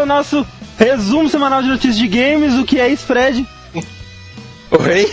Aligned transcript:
Ao 0.00 0.06
nosso 0.06 0.46
resumo 0.78 1.28
semanal 1.28 1.62
de 1.62 1.68
notícias 1.68 1.96
de 1.98 2.08
games. 2.08 2.54
O 2.54 2.64
que 2.64 2.80
é 2.80 2.88
isso, 2.88 3.04
Fred? 3.06 3.46
Oi? 4.72 5.12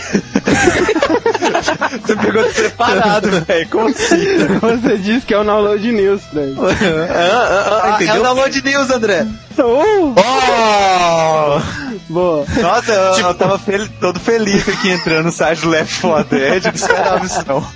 Você 2.06 2.16
pegou 2.16 2.48
separado, 2.52 3.28
velho. 3.44 3.68
Como 3.68 3.88
assim? 3.88 4.16
Você 4.60 4.96
disse 4.98 5.26
que 5.26 5.34
é 5.34 5.38
o 5.38 5.44
download 5.44 5.92
news, 5.92 6.22
Fred. 6.26 6.54
ah, 7.10 7.90
ah, 7.90 7.96
ah, 7.98 8.04
é 8.04 8.18
o 8.18 8.22
download 8.22 8.62
news, 8.64 8.90
André. 8.90 9.26
Oh! 9.58 10.14
Oh! 10.16 11.60
Boa. 12.08 12.44
Nossa, 12.62 12.92
eu, 12.92 13.26
eu 13.26 13.34
tava 13.34 13.58
fel- 13.58 13.88
todo 14.00 14.20
feliz 14.20 14.66
aqui 14.68 14.90
entrando 14.90 15.26
no 15.26 15.32
site 15.32 15.60
do 15.62 15.68
Left 15.70 16.00
4 16.00 16.38
Dead, 16.38 16.64
não 16.64 16.72
esperava 16.72 17.26
isso 17.26 17.44
não. 17.46 17.66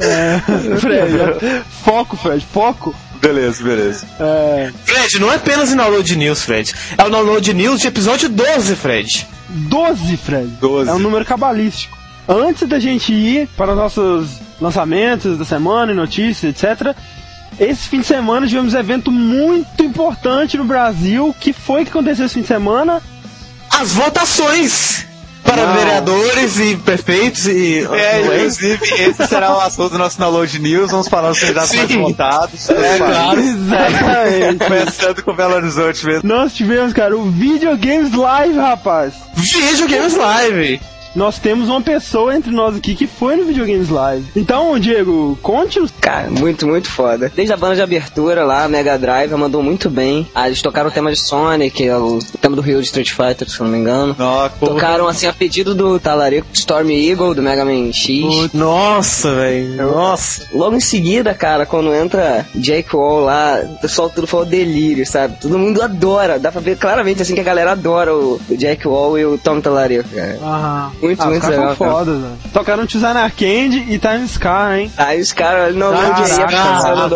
É, 0.00 0.40
Fred, 0.80 1.64
foco, 1.84 2.16
Fred, 2.16 2.44
foco. 2.52 2.94
Beleza, 3.26 3.64
beleza. 3.64 4.06
É, 4.20 4.70
Fred, 4.84 5.18
não 5.18 5.32
é 5.32 5.34
apenas 5.34 5.72
o 5.72 5.76
download 5.76 6.16
news, 6.16 6.42
Fred. 6.42 6.72
É 6.96 7.02
o 7.02 7.10
download 7.10 7.54
news 7.54 7.80
de 7.80 7.88
episódio 7.88 8.28
12, 8.28 8.76
Fred. 8.76 9.26
12, 9.48 10.16
Fred. 10.16 10.46
12. 10.60 10.90
É 10.90 10.94
um 10.94 11.00
número 11.00 11.24
cabalístico. 11.24 11.98
Antes 12.28 12.68
da 12.68 12.78
gente 12.78 13.12
ir 13.12 13.48
para 13.56 13.72
os 13.72 13.76
nossos 13.76 14.40
lançamentos 14.60 15.36
da 15.36 15.44
semana 15.44 15.90
e 15.90 15.94
notícias, 15.96 16.54
etc. 16.54 16.96
Esse 17.58 17.88
fim 17.88 17.98
de 17.98 18.06
semana 18.06 18.46
tivemos 18.46 18.74
um 18.74 18.78
evento 18.78 19.10
muito 19.10 19.82
importante 19.82 20.56
no 20.56 20.64
Brasil. 20.64 21.34
que 21.40 21.52
foi 21.52 21.82
que 21.82 21.90
aconteceu 21.90 22.26
esse 22.26 22.34
fim 22.34 22.42
de 22.42 22.46
semana? 22.46 23.02
As 23.68 23.90
votações 23.92 25.05
para 25.46 25.66
Não. 25.66 25.74
vereadores 25.76 26.58
e 26.58 26.76
prefeitos 26.76 27.46
e. 27.46 27.86
É, 27.92 28.20
inclusive, 28.22 28.84
esse 28.84 29.26
será 29.26 29.56
o 29.56 29.60
assunto 29.60 29.92
do 29.92 29.98
nosso 29.98 30.18
download 30.18 30.58
news. 30.58 30.90
Vamos 30.90 31.08
falar 31.08 31.30
dos 31.30 31.40
candidatos 31.40 31.72
votados. 31.94 32.70
É, 32.70 32.98
claro. 32.98 33.40
Exatamente. 33.40 34.64
Começando 34.64 35.22
com 35.22 35.34
Belo 35.34 35.54
Horizonte 35.54 36.04
mesmo. 36.04 36.28
Nós 36.28 36.52
tivemos, 36.52 36.92
cara, 36.92 37.16
o 37.16 37.30
Videogames 37.30 38.12
Live, 38.12 38.58
rapaz. 38.58 39.14
Vídeo 39.34 39.88
Games 39.88 40.14
Live. 40.16 40.80
Nós 41.16 41.38
temos 41.38 41.70
uma 41.70 41.80
pessoa 41.80 42.36
entre 42.36 42.50
nós 42.50 42.76
aqui 42.76 42.94
que 42.94 43.06
foi 43.06 43.36
no 43.36 43.46
Videogames 43.46 43.88
Live. 43.88 44.26
Então, 44.36 44.78
Diego, 44.78 45.38
conte-nos. 45.42 45.90
Cara, 45.98 46.30
muito, 46.30 46.66
muito 46.66 46.90
foda. 46.90 47.32
Desde 47.34 47.54
a 47.54 47.56
banda 47.56 47.74
de 47.76 47.80
abertura 47.80 48.44
lá, 48.44 48.68
Mega 48.68 48.98
Drive, 48.98 49.32
mandou 49.32 49.62
muito 49.62 49.88
bem. 49.88 50.28
Ah, 50.34 50.46
eles 50.46 50.60
tocaram 50.60 50.90
o 50.90 50.92
tema 50.92 51.10
de 51.10 51.18
Sonic, 51.18 51.82
é 51.82 51.96
o 51.96 52.18
tema 52.40 52.54
do 52.54 52.60
Rio 52.60 52.80
de 52.80 52.84
Street 52.86 53.10
Fighter, 53.10 53.48
se 53.48 53.58
eu 53.58 53.64
não 53.64 53.72
me 53.72 53.78
engano. 53.78 54.14
Nossa, 54.18 54.54
Tocaram, 54.60 55.08
assim, 55.08 55.26
a 55.26 55.32
pedido 55.32 55.74
do 55.74 55.98
Talarico, 55.98 56.46
Storm 56.52 56.90
Eagle, 56.90 57.34
do 57.34 57.42
Mega 57.42 57.64
Man 57.64 57.90
X. 57.94 58.52
Nossa, 58.52 59.34
velho. 59.34 59.74
Nossa. 59.86 60.46
Logo 60.52 60.76
em 60.76 60.80
seguida, 60.80 61.32
cara, 61.32 61.64
quando 61.64 61.94
entra 61.94 62.44
Jake 62.54 62.94
Wall 62.94 63.24
lá, 63.24 63.62
o 63.64 63.80
pessoal 63.80 64.10
tudo 64.10 64.26
falou 64.26 64.44
delírio, 64.44 65.06
sabe? 65.06 65.38
Todo 65.40 65.58
mundo 65.58 65.80
adora. 65.80 66.38
Dá 66.38 66.52
pra 66.52 66.60
ver 66.60 66.76
claramente, 66.76 67.22
assim, 67.22 67.34
que 67.34 67.40
a 67.40 67.44
galera 67.44 67.72
adora 67.72 68.14
o, 68.14 68.38
o 68.50 68.56
Jake 68.56 68.86
Wall 68.86 69.18
e 69.18 69.24
o 69.24 69.38
Tom 69.38 69.62
Talarico, 69.62 70.10
cara. 70.10 70.38
Aham. 70.42 70.92
Muito, 71.06 71.22
ah, 71.22 71.26
muito 71.26 71.46
legal, 71.46 71.76
fodas, 71.76 72.20
velho. 72.20 72.36
Tocaram 72.52 72.86
Tizana 72.86 73.30
Candy 73.30 73.86
e 73.88 73.98
Time 73.98 74.28
Scar, 74.28 74.78
hein? 74.78 74.92
Aí 74.96 75.20
os 75.20 75.32
caras 75.32 75.74
não 75.74 75.92
não 75.92 76.14
diria 76.14 76.46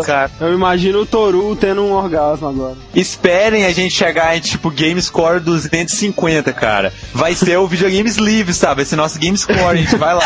cara. 0.05 0.30
Eu 0.41 0.52
imagino 0.55 1.00
o 1.00 1.06
Toru 1.06 1.55
tendo 1.56 1.82
um 1.82 1.92
orgasmo 1.92 2.48
agora. 2.48 2.77
Esperem 2.94 3.64
a 3.64 3.72
gente 3.72 3.94
chegar 3.94 4.36
em 4.36 4.41
tipo 4.41 4.70
Game 4.70 5.00
Score 5.00 5.41
250, 5.41 6.52
cara. 6.52 6.92
Vai 7.12 7.34
ser 7.34 7.58
o 7.58 7.66
Videogames 7.66 8.16
Livre, 8.16 8.55
sabe? 8.55 8.77
Vai 8.77 8.84
ser 8.84 8.97
nosso 8.97 9.19
Game 9.19 9.36
Score. 9.36 9.60
A 9.60 9.77
gente 9.77 9.97
vai 9.97 10.14
lá. 10.14 10.20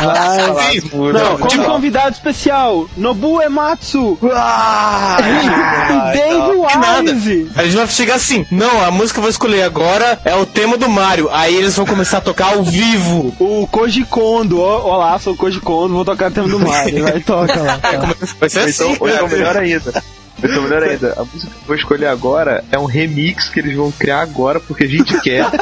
Vai. 0.53 0.81
tudo. 0.81 1.13
Não, 1.13 1.37
como 1.39 1.49
Tipo, 1.49 1.65
convidado 1.65 2.13
especial, 2.13 2.89
Nobu 2.97 3.41
Ematsu 3.41 4.19
Ah, 4.33 5.19
e 6.13 6.17
Dave. 6.17 6.45
Wise. 6.55 7.51
A 7.55 7.63
gente 7.65 7.77
vai 7.77 7.87
chegar 7.89 8.15
assim, 8.17 8.47
não, 8.51 8.83
a 8.85 8.91
música 8.91 9.15
que 9.15 9.19
eu 9.19 9.23
vou 9.23 9.31
escolher 9.31 9.63
agora 9.63 10.19
é 10.25 10.35
o 10.35 10.47
tema 10.47 10.77
do 10.77 10.89
Mario. 10.89 11.29
Aí 11.33 11.55
eles 11.55 11.77
vão 11.77 11.87
começar 11.87 12.19
a 12.19 12.21
tocar 12.21 12.55
ao 12.55 12.63
vivo. 12.63 13.35
O 13.55 13.69
Koji 13.69 14.05
Kondo, 14.05 14.59
olá, 14.61 15.17
sou 15.19 15.35
o 15.35 15.37
Koji 15.37 15.61
Kondo, 15.61 15.95
vou 15.95 16.05
tocar 16.05 16.29
o 16.31 16.35
tema 16.35 16.49
do 16.49 16.59
Mario. 16.59 17.05
Vai, 17.05 17.21
toca 17.21 17.63
lá. 17.63 17.79
cara. 17.79 18.17
Vai 18.41 18.49
ser 18.49 18.61
assim. 18.61 18.93
então, 18.93 19.09
então 19.09 19.29
melhor 19.29 19.57
ainda. 19.57 20.03
Então, 20.39 20.63
melhor 20.63 20.83
ainda, 20.83 21.15
a 21.17 21.25
música 21.25 21.53
que 21.53 21.57
eu 21.63 21.67
vou 21.67 21.77
escolher 21.77 22.07
agora 22.07 22.65
é 22.73 22.79
um 22.79 22.85
remix 22.85 23.49
que 23.49 23.61
eles 23.61 23.77
vão 23.77 23.93
criar 23.93 24.23
agora, 24.23 24.59
porque 24.59 24.85
a 24.85 24.89
gente 24.89 25.21
quer. 25.21 25.47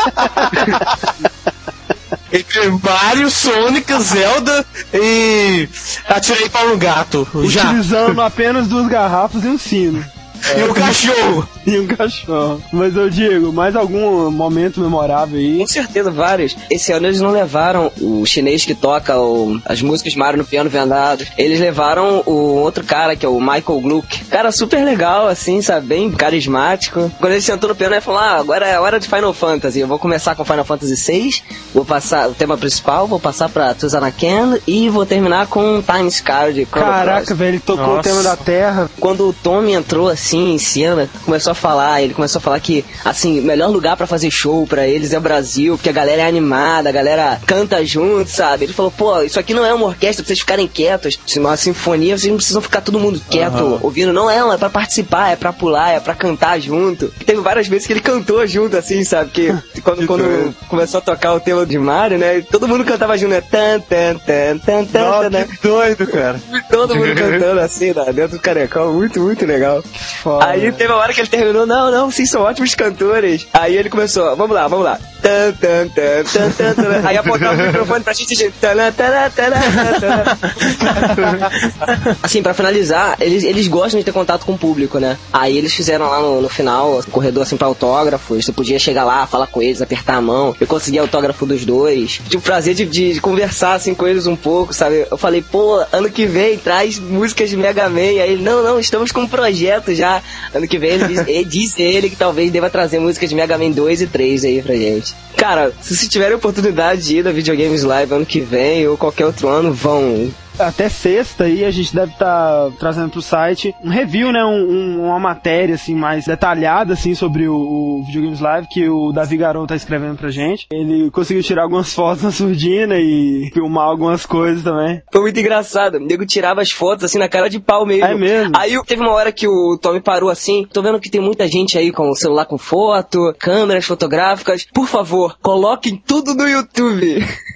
Entre 2.33 2.71
Mario, 2.83 3.31
Sonic, 3.31 3.93
Zelda 4.03 4.65
e 4.95 5.69
atirei 6.09 6.49
para 6.49 6.73
um 6.73 6.79
gato. 6.79 7.29
Já. 7.45 7.65
Utilizando 7.65 8.23
apenas 8.23 8.69
duas 8.69 8.89
garrafas 8.89 9.45
e 9.45 9.49
um 9.49 9.59
sino. 9.59 10.03
E 10.57 10.63
o 10.65 10.75
cachorro. 10.75 11.49
E 11.67 11.79
um 11.79 11.87
cachorro. 11.87 12.63
Mas 12.73 12.97
eu 12.97 13.09
digo, 13.09 13.53
mais 13.53 13.75
algum 13.77 14.31
momento 14.31 14.81
memorável 14.81 15.39
aí? 15.39 15.59
Com 15.59 15.67
certeza, 15.67 16.11
vários. 16.11 16.57
Esse 16.71 16.93
ano 16.93 17.07
eles 17.07 17.21
não 17.21 17.31
levaram 17.31 17.91
o 18.01 18.25
chinês 18.27 18.65
que 18.65 18.75
toca 18.75 19.19
o- 19.19 19.59
as 19.65 19.81
músicas 19.81 20.15
Mario 20.17 20.39
no 20.39 20.45
piano 20.45 20.69
vendado. 20.69 21.25
Eles 21.39 21.61
levaram 21.61 22.23
o 22.27 22.33
outro 22.57 22.85
cara, 22.85 23.15
que 23.17 23.25
é 23.25 23.29
o 23.29 23.41
Michael 23.41 23.81
Gluck. 23.81 24.25
Cara 24.25 24.51
super 24.53 24.85
legal, 24.85 25.29
assim, 25.29 25.63
sabe? 25.63 25.87
Bem 25.87 26.11
carismático. 26.11 27.11
Quando 27.19 27.33
ele 27.33 27.41
sentou 27.41 27.69
no 27.71 27.77
piano, 27.77 27.95
ele 27.95 28.01
falou: 28.01 28.21
Ah, 28.21 28.37
agora 28.37 28.67
é 28.67 28.79
hora 28.79 28.99
de 28.99 29.09
Final 29.09 29.33
Fantasy. 29.33 29.79
Eu 29.81 29.87
vou 29.89 29.99
começar 29.99 30.35
com 30.35 30.45
Final 30.45 30.65
Fantasy 30.65 30.95
VI, 30.97 31.43
vou 31.73 31.85
passar 31.85 32.29
o 32.29 32.35
tema 32.35 32.57
principal, 32.59 33.07
vou 33.07 33.21
passar 33.21 33.49
pra 33.49 33.73
Tuzanaken 33.75 34.59
e 34.67 34.89
vou 34.89 35.07
terminar 35.07 35.47
com 35.47 35.81
Times 35.83 36.21
Card. 36.21 36.67
Caraca, 36.67 37.35
velho, 37.35 37.53
ele 37.53 37.61
tocou 37.61 37.85
o 37.85 37.97
Nossa. 37.97 38.09
tema 38.09 38.23
da 38.23 38.37
Terra. 38.37 38.91
Quando 38.99 39.29
o 39.29 39.33
Tommy 39.33 39.73
entrou 39.75 40.09
assim 40.09 40.32
em 40.39 40.59
cena, 40.59 41.09
começou 41.25 41.53
a 41.53 41.55
falar, 41.55 42.03
ele 42.03 42.15
começou 42.15 42.39
a 42.39 42.43
falar 42.43 42.61
que 42.61 42.85
assim, 43.05 43.41
o 43.41 43.43
melhor 43.43 43.71
lugar 43.71 43.97
pra 43.97 44.07
fazer 44.07 44.31
show 44.31 44.67
pra 44.67 44.87
eles 44.87 45.13
é 45.13 45.19
o 45.19 45.21
Brasil, 45.21 45.77
porque 45.77 45.89
a 45.89 45.93
galera 45.93 46.23
é 46.23 46.27
animada, 46.27 46.89
a 46.89 46.93
galera 46.93 47.41
canta 47.47 47.85
junto, 47.85 48.31
sabe? 48.31 48.65
Ele 48.65 48.73
falou, 48.73 48.91
pô, 48.91 49.23
isso 49.23 49.39
aqui 49.39 49.55
não 49.55 49.65
é 49.65 49.73
uma 49.73 49.87
orquestra 49.87 50.23
pra 50.23 50.29
vocês 50.29 50.41
ficarem 50.41 50.67
quietos. 50.67 51.19
Se 51.27 51.39
uma 51.39 51.57
sinfonia, 51.57 52.17
vocês 52.17 52.31
não 52.31 52.37
precisam 52.37 52.63
ficar 52.63 52.81
todo 52.81 52.99
mundo 52.99 53.21
quieto 53.31 53.79
ouvindo. 53.83 54.13
Não 54.13 54.31
é, 54.31 54.39
não, 54.39 54.53
é 54.53 54.57
pra 54.57 54.71
participar, 54.71 55.31
é 55.31 55.37
pra 55.37 55.53
pular, 55.53 55.91
é 55.91 56.01
pra 56.01 56.15
cantar 56.15 56.61
junto. 56.61 57.09
Teve 57.25 57.41
várias 57.41 57.69
vezes 57.69 57.87
que 57.87 57.93
ele 57.93 58.01
cantou 58.01 58.47
junto, 58.47 58.77
assim, 58.77 59.05
sabe? 59.05 59.31
Que 59.31 59.53
quando, 59.83 60.07
quando 60.07 60.55
começou 60.69 60.99
a 60.99 61.01
tocar 61.01 61.35
o 61.35 61.41
tema 61.41 61.65
de 61.67 61.79
Mario, 61.79 62.19
né? 62.19 62.41
Todo 62.51 62.69
mundo 62.69 62.85
cantava 62.85 63.17
junto, 63.17 63.31
né? 63.31 63.41
Tan, 63.41 63.81
tan, 63.81 64.17
tan, 64.19 64.59
tan, 64.59 64.85
tan, 64.85 65.01
Nossa, 65.01 65.31
né? 65.31 65.45
que 65.45 65.67
doido, 65.67 66.07
cara. 66.07 66.41
Todo 66.71 66.95
mundo 66.95 67.15
cantando 67.15 67.61
assim, 67.61 67.93
né? 67.93 68.13
dentro 68.13 68.39
do 68.39 68.41
carecão, 68.41 68.93
muito, 68.93 69.21
muito 69.21 69.45
legal. 69.45 69.83
Foda. 70.23 70.47
Aí 70.47 70.71
teve 70.71 70.93
uma 70.93 71.01
hora 71.01 71.13
que 71.13 71.21
ele 71.21 71.29
terminou, 71.29 71.67
não, 71.67 71.91
não, 71.91 72.09
vocês 72.09 72.31
são 72.31 72.43
ótimos 72.43 72.77
cantores. 72.77 73.49
Aí 73.53 73.77
ele 73.77 73.91
começou, 73.91 74.37
vamos 74.37 74.55
lá, 74.55 74.69
vamos 74.69 74.85
lá. 74.85 75.01
Tan, 75.21 75.53
tan, 75.53 75.89
tan, 75.89 76.23
tan, 76.25 76.51
tan, 76.51 76.75
tan. 76.75 77.09
Aí 77.09 77.17
apontava 77.17 77.61
o 77.61 77.67
microfone 77.67 78.03
pra 78.03 78.13
gente 78.13 78.35
e 78.35 78.51
taran. 78.51 78.93
Assim, 82.23 82.43
pra 82.43 82.53
finalizar, 82.53 83.17
eles, 83.21 83.45
eles 83.45 83.69
gostam 83.69 84.01
de 84.01 84.05
ter 84.05 84.13
contato 84.13 84.45
com 84.45 84.53
o 84.53 84.59
público, 84.59 84.99
né? 84.99 85.17
Aí 85.33 85.57
eles 85.57 85.73
fizeram 85.73 86.09
lá 86.09 86.21
no, 86.21 86.43
no 86.43 86.49
final, 86.49 86.99
um 86.99 87.03
corredor 87.03 87.45
assim 87.45 87.57
pra 87.57 87.69
autógrafos. 87.69 88.45
Você 88.45 88.53
podia 88.53 88.77
chegar 88.79 89.05
lá, 89.05 89.27
falar 89.27 89.47
com 89.47 89.63
eles, 89.63 89.81
apertar 89.81 90.17
a 90.17 90.21
mão. 90.21 90.55
Eu 90.61 90.67
consegui 90.67 90.99
autógrafo 90.99 91.47
dos 91.47 91.65
dois. 91.65 92.21
Tive 92.25 92.39
o 92.39 92.41
prazer 92.41 92.75
de, 92.75 92.85
de, 92.85 93.15
de 93.15 93.21
conversar 93.21 93.75
assim 93.75 93.95
com 93.95 94.09
eles 94.09 94.27
um 94.27 94.37
pouco, 94.37 94.75
sabe? 94.75 95.07
Eu 95.09 95.17
falei, 95.17 95.41
pô, 95.41 95.85
ano 95.93 96.11
que 96.11 96.27
vem 96.27 96.59
traz 96.59 96.99
músicas 96.99 97.49
de 97.49 97.57
Mega 97.57 97.89
Man. 97.89 98.01
Aí 98.01 98.33
ele, 98.33 98.43
não, 98.43 98.61
não, 98.63 98.81
estamos 98.81 99.13
com 99.13 99.21
um 99.21 99.29
projeto 99.29 99.95
já. 99.95 100.12
Ano 100.53 100.67
que 100.67 100.79
vem 100.79 100.99
diz, 101.07 101.19
ele 101.27 101.45
diz 101.45 101.79
ele 101.79 102.11
que 102.11 102.17
talvez 102.17 102.51
deva 102.51 102.69
trazer 102.69 102.99
músicas 102.99 103.29
de 103.29 103.35
Mega 103.35 103.57
Man 103.57 103.71
2 103.71 104.03
e 104.03 104.07
3 104.07 104.45
aí 104.45 104.63
pra 104.63 104.75
gente. 104.75 105.15
Cara, 105.37 105.73
se 105.81 106.09
tiverem 106.09 106.37
oportunidade 106.37 107.03
de 107.03 107.19
ir 107.19 107.25
na 107.25 107.33
Videogames 107.33 107.83
Live 107.83 108.15
ano 108.15 108.27
que 108.27 108.41
vem 108.41 108.87
ou 108.87 108.97
qualquer 108.97 109.27
outro 109.27 109.49
ano, 109.49 109.73
vão. 109.73 110.31
Até 110.63 110.89
sexta 110.89 111.45
aí 111.45 111.65
a 111.65 111.71
gente 111.71 111.95
deve 111.95 112.13
estar 112.13 112.71
trazendo 112.79 113.11
pro 113.11 113.23
site 113.23 113.75
um 113.85 113.89
review, 113.89 114.33
né? 114.33 114.45
Um, 114.45 114.71
um- 114.71 115.07
uma 115.07 115.19
matéria 115.19 115.75
assim 115.75 115.95
mais 115.95 116.25
detalhada 116.27 116.93
assim 116.95 117.15
sobre 117.15 117.49
o, 117.49 117.55
o 117.55 118.05
Videogames 118.07 118.41
Live 118.41 118.69
que 118.71 118.89
o 118.89 119.13
Davi 119.13 119.37
Garou 119.37 119.67
tá 119.67 119.75
escrevendo 119.77 120.17
pra 120.17 120.31
gente. 120.31 120.67
Ele 120.73 121.11
conseguiu 121.11 121.43
tirar 121.43 121.63
algumas 121.63 121.93
fotos 121.95 122.23
na 122.23 122.31
surdina 122.31 122.97
e 122.99 123.51
filmar 123.53 123.85
algumas 123.87 124.25
coisas 124.27 124.63
também. 124.63 125.03
Foi 125.13 125.21
muito 125.23 125.39
engraçado. 125.39 125.97
O 125.97 126.01
nego 126.01 126.25
tirava 126.27 126.61
as 126.63 126.71
fotos 126.71 127.05
assim 127.05 127.19
na 127.19 127.29
cara 127.29 127.49
de 127.49 127.59
pau 127.61 127.85
mesmo. 127.87 128.05
É 128.07 128.15
mesmo? 128.15 128.53
Aí 128.57 128.73
teve 128.85 129.03
uma 129.03 129.13
hora 129.13 129.33
que 129.33 129.47
o 129.49 129.79
Tommy 129.81 130.01
parou 130.01 130.31
assim. 130.31 130.67
Tô 130.73 130.83
vendo 130.83 131.01
que 131.01 131.11
tem 131.11 131.21
muita 131.21 131.47
gente 131.49 131.77
aí 131.79 131.91
com 131.93 132.11
o 132.11 132.15
celular 132.15 132.45
com 132.47 132.57
foto, 132.59 133.35
câmeras 133.39 133.85
fotográficas. 133.85 134.67
Por 134.73 134.87
favor, 134.87 135.37
coloquem 135.43 135.97
tudo 136.07 136.35
no 136.35 136.49
YouTube. 136.49 137.25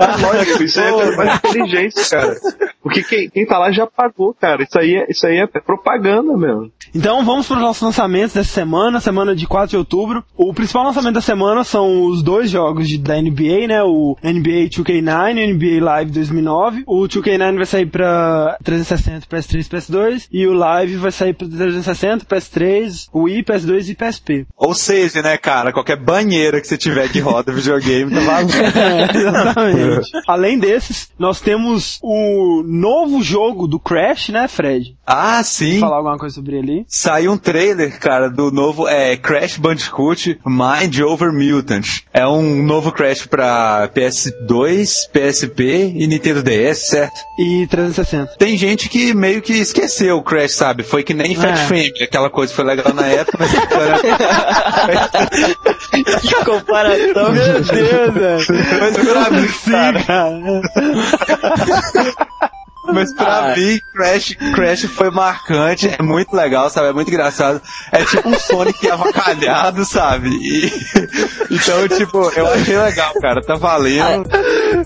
Ah, 0.00 0.16
lógico, 0.20 0.64
isso 0.64 0.80
é 0.80 1.16
mais 1.16 1.36
inteligente, 1.36 1.94
cara. 2.10 2.27
good 2.28 2.67
Porque 2.82 3.02
quem, 3.02 3.28
quem 3.28 3.46
tá 3.46 3.58
lá 3.58 3.70
já 3.70 3.86
pagou, 3.86 4.34
cara. 4.34 4.62
Isso 4.62 4.78
aí, 4.78 4.94
é, 4.94 5.06
isso 5.10 5.26
aí 5.26 5.38
é 5.38 5.46
propaganda 5.46 6.36
mesmo. 6.36 6.70
Então 6.94 7.24
vamos 7.24 7.46
para 7.46 7.56
os 7.56 7.62
nossos 7.62 7.82
lançamentos 7.82 8.34
dessa 8.34 8.52
semana, 8.52 9.00
semana 9.00 9.34
de 9.34 9.46
4 9.46 9.70
de 9.70 9.76
outubro. 9.76 10.24
O 10.36 10.54
principal 10.54 10.84
lançamento 10.84 11.14
da 11.14 11.20
semana 11.20 11.64
são 11.64 12.04
os 12.04 12.22
dois 12.22 12.50
jogos 12.50 12.88
de, 12.88 12.98
da 12.98 13.20
NBA, 13.20 13.66
né? 13.68 13.82
O 13.82 14.16
NBA 14.22 14.68
2K9 14.70 15.36
e 15.36 15.52
o 15.52 15.54
NBA 15.54 15.84
Live 15.84 16.12
2009. 16.12 16.84
O 16.86 17.02
2K9 17.02 17.56
vai 17.56 17.66
sair 17.66 17.86
para 17.86 18.56
360, 18.62 19.26
PS3 19.26 19.60
e 19.60 19.68
PS2 19.68 20.28
e 20.30 20.46
o 20.46 20.52
Live 20.52 20.96
vai 20.96 21.10
sair 21.10 21.34
para 21.34 21.48
360, 21.48 22.24
PS3, 22.24 23.08
Wii, 23.14 23.44
PS2 23.44 23.88
e 23.88 23.94
PSP. 23.94 24.46
Ou 24.56 24.74
seja, 24.74 25.22
né, 25.22 25.36
cara, 25.36 25.72
qualquer 25.72 25.96
banheira 25.96 26.60
que 26.60 26.66
você 26.66 26.78
tiver 26.78 27.08
que 27.10 27.20
roda 27.20 27.52
videogame 27.52 28.10
tá 28.10 28.20
valendo. 28.20 28.52
É, 28.78 29.16
exatamente. 29.16 30.10
Além 30.26 30.58
desses, 30.58 31.10
nós 31.18 31.40
temos 31.40 31.98
o 32.02 32.62
novo 32.68 33.22
jogo 33.22 33.66
do 33.66 33.80
Crash, 33.80 34.28
né, 34.28 34.46
Fred? 34.48 34.94
Ah, 35.06 35.42
sim. 35.42 35.80
Falar 35.80 35.96
alguma 35.96 36.18
coisa 36.18 36.34
sobre 36.34 36.58
ele? 36.58 36.84
Saiu 36.86 37.32
um 37.32 37.38
trailer, 37.38 37.98
cara, 37.98 38.28
do 38.28 38.50
novo 38.50 38.86
é, 38.86 39.16
Crash 39.16 39.56
Bandicoot 39.56 40.38
Mind 40.46 40.98
Over 41.00 41.32
Mutant. 41.32 42.00
É 42.12 42.26
um 42.26 42.62
novo 42.62 42.92
Crash 42.92 43.24
pra 43.26 43.88
PS2, 43.94 45.08
PSP 45.10 45.94
e 45.96 46.06
Nintendo 46.06 46.42
DS, 46.42 46.88
certo? 46.88 47.18
E 47.38 47.66
360. 47.68 48.34
Tem 48.38 48.54
gente 48.56 48.88
que 48.88 49.14
meio 49.14 49.40
que 49.40 49.52
esqueceu 49.54 50.18
o 50.18 50.22
Crash, 50.22 50.52
sabe? 50.52 50.82
Foi 50.82 51.02
que 51.02 51.14
nem 51.14 51.34
Fat 51.34 51.52
É. 51.52 51.56
Family, 51.56 52.02
aquela 52.02 52.28
coisa 52.28 52.52
que 52.52 52.56
foi 52.56 52.64
legal 52.66 52.92
na 52.92 53.06
época, 53.06 53.38
mas 53.38 53.50
Que 56.20 56.34
comparação. 56.44 57.32
Meu 57.32 57.62
Deus, 57.62 58.14
velho. 58.14 58.46
Mas 58.80 58.96
pra 58.96 59.30
mim, 59.30 59.48
cara, 59.70 60.02
Cara. 60.04 60.38
mas 62.92 63.12
pra 63.14 63.52
Ah. 63.52 63.56
mim, 63.56 63.80
Crash, 63.94 64.36
Crash 64.54 64.82
foi 64.86 65.10
marcante, 65.10 65.88
é 65.98 66.02
muito 66.02 66.34
legal, 66.34 66.68
sabe? 66.70 66.88
É 66.88 66.92
muito 66.92 67.08
engraçado. 67.08 67.60
É 67.92 68.04
tipo 68.04 68.28
um 68.28 68.38
Sonic 68.38 68.88
avacalhado, 68.90 69.84
sabe? 69.84 70.28
E- 70.30 70.72
então, 71.50 71.88
tipo, 71.88 72.30
eu 72.36 72.46
achei 72.52 72.76
legal, 72.78 73.12
cara. 73.20 73.42
Tá 73.42 73.54
valendo. 73.56 74.28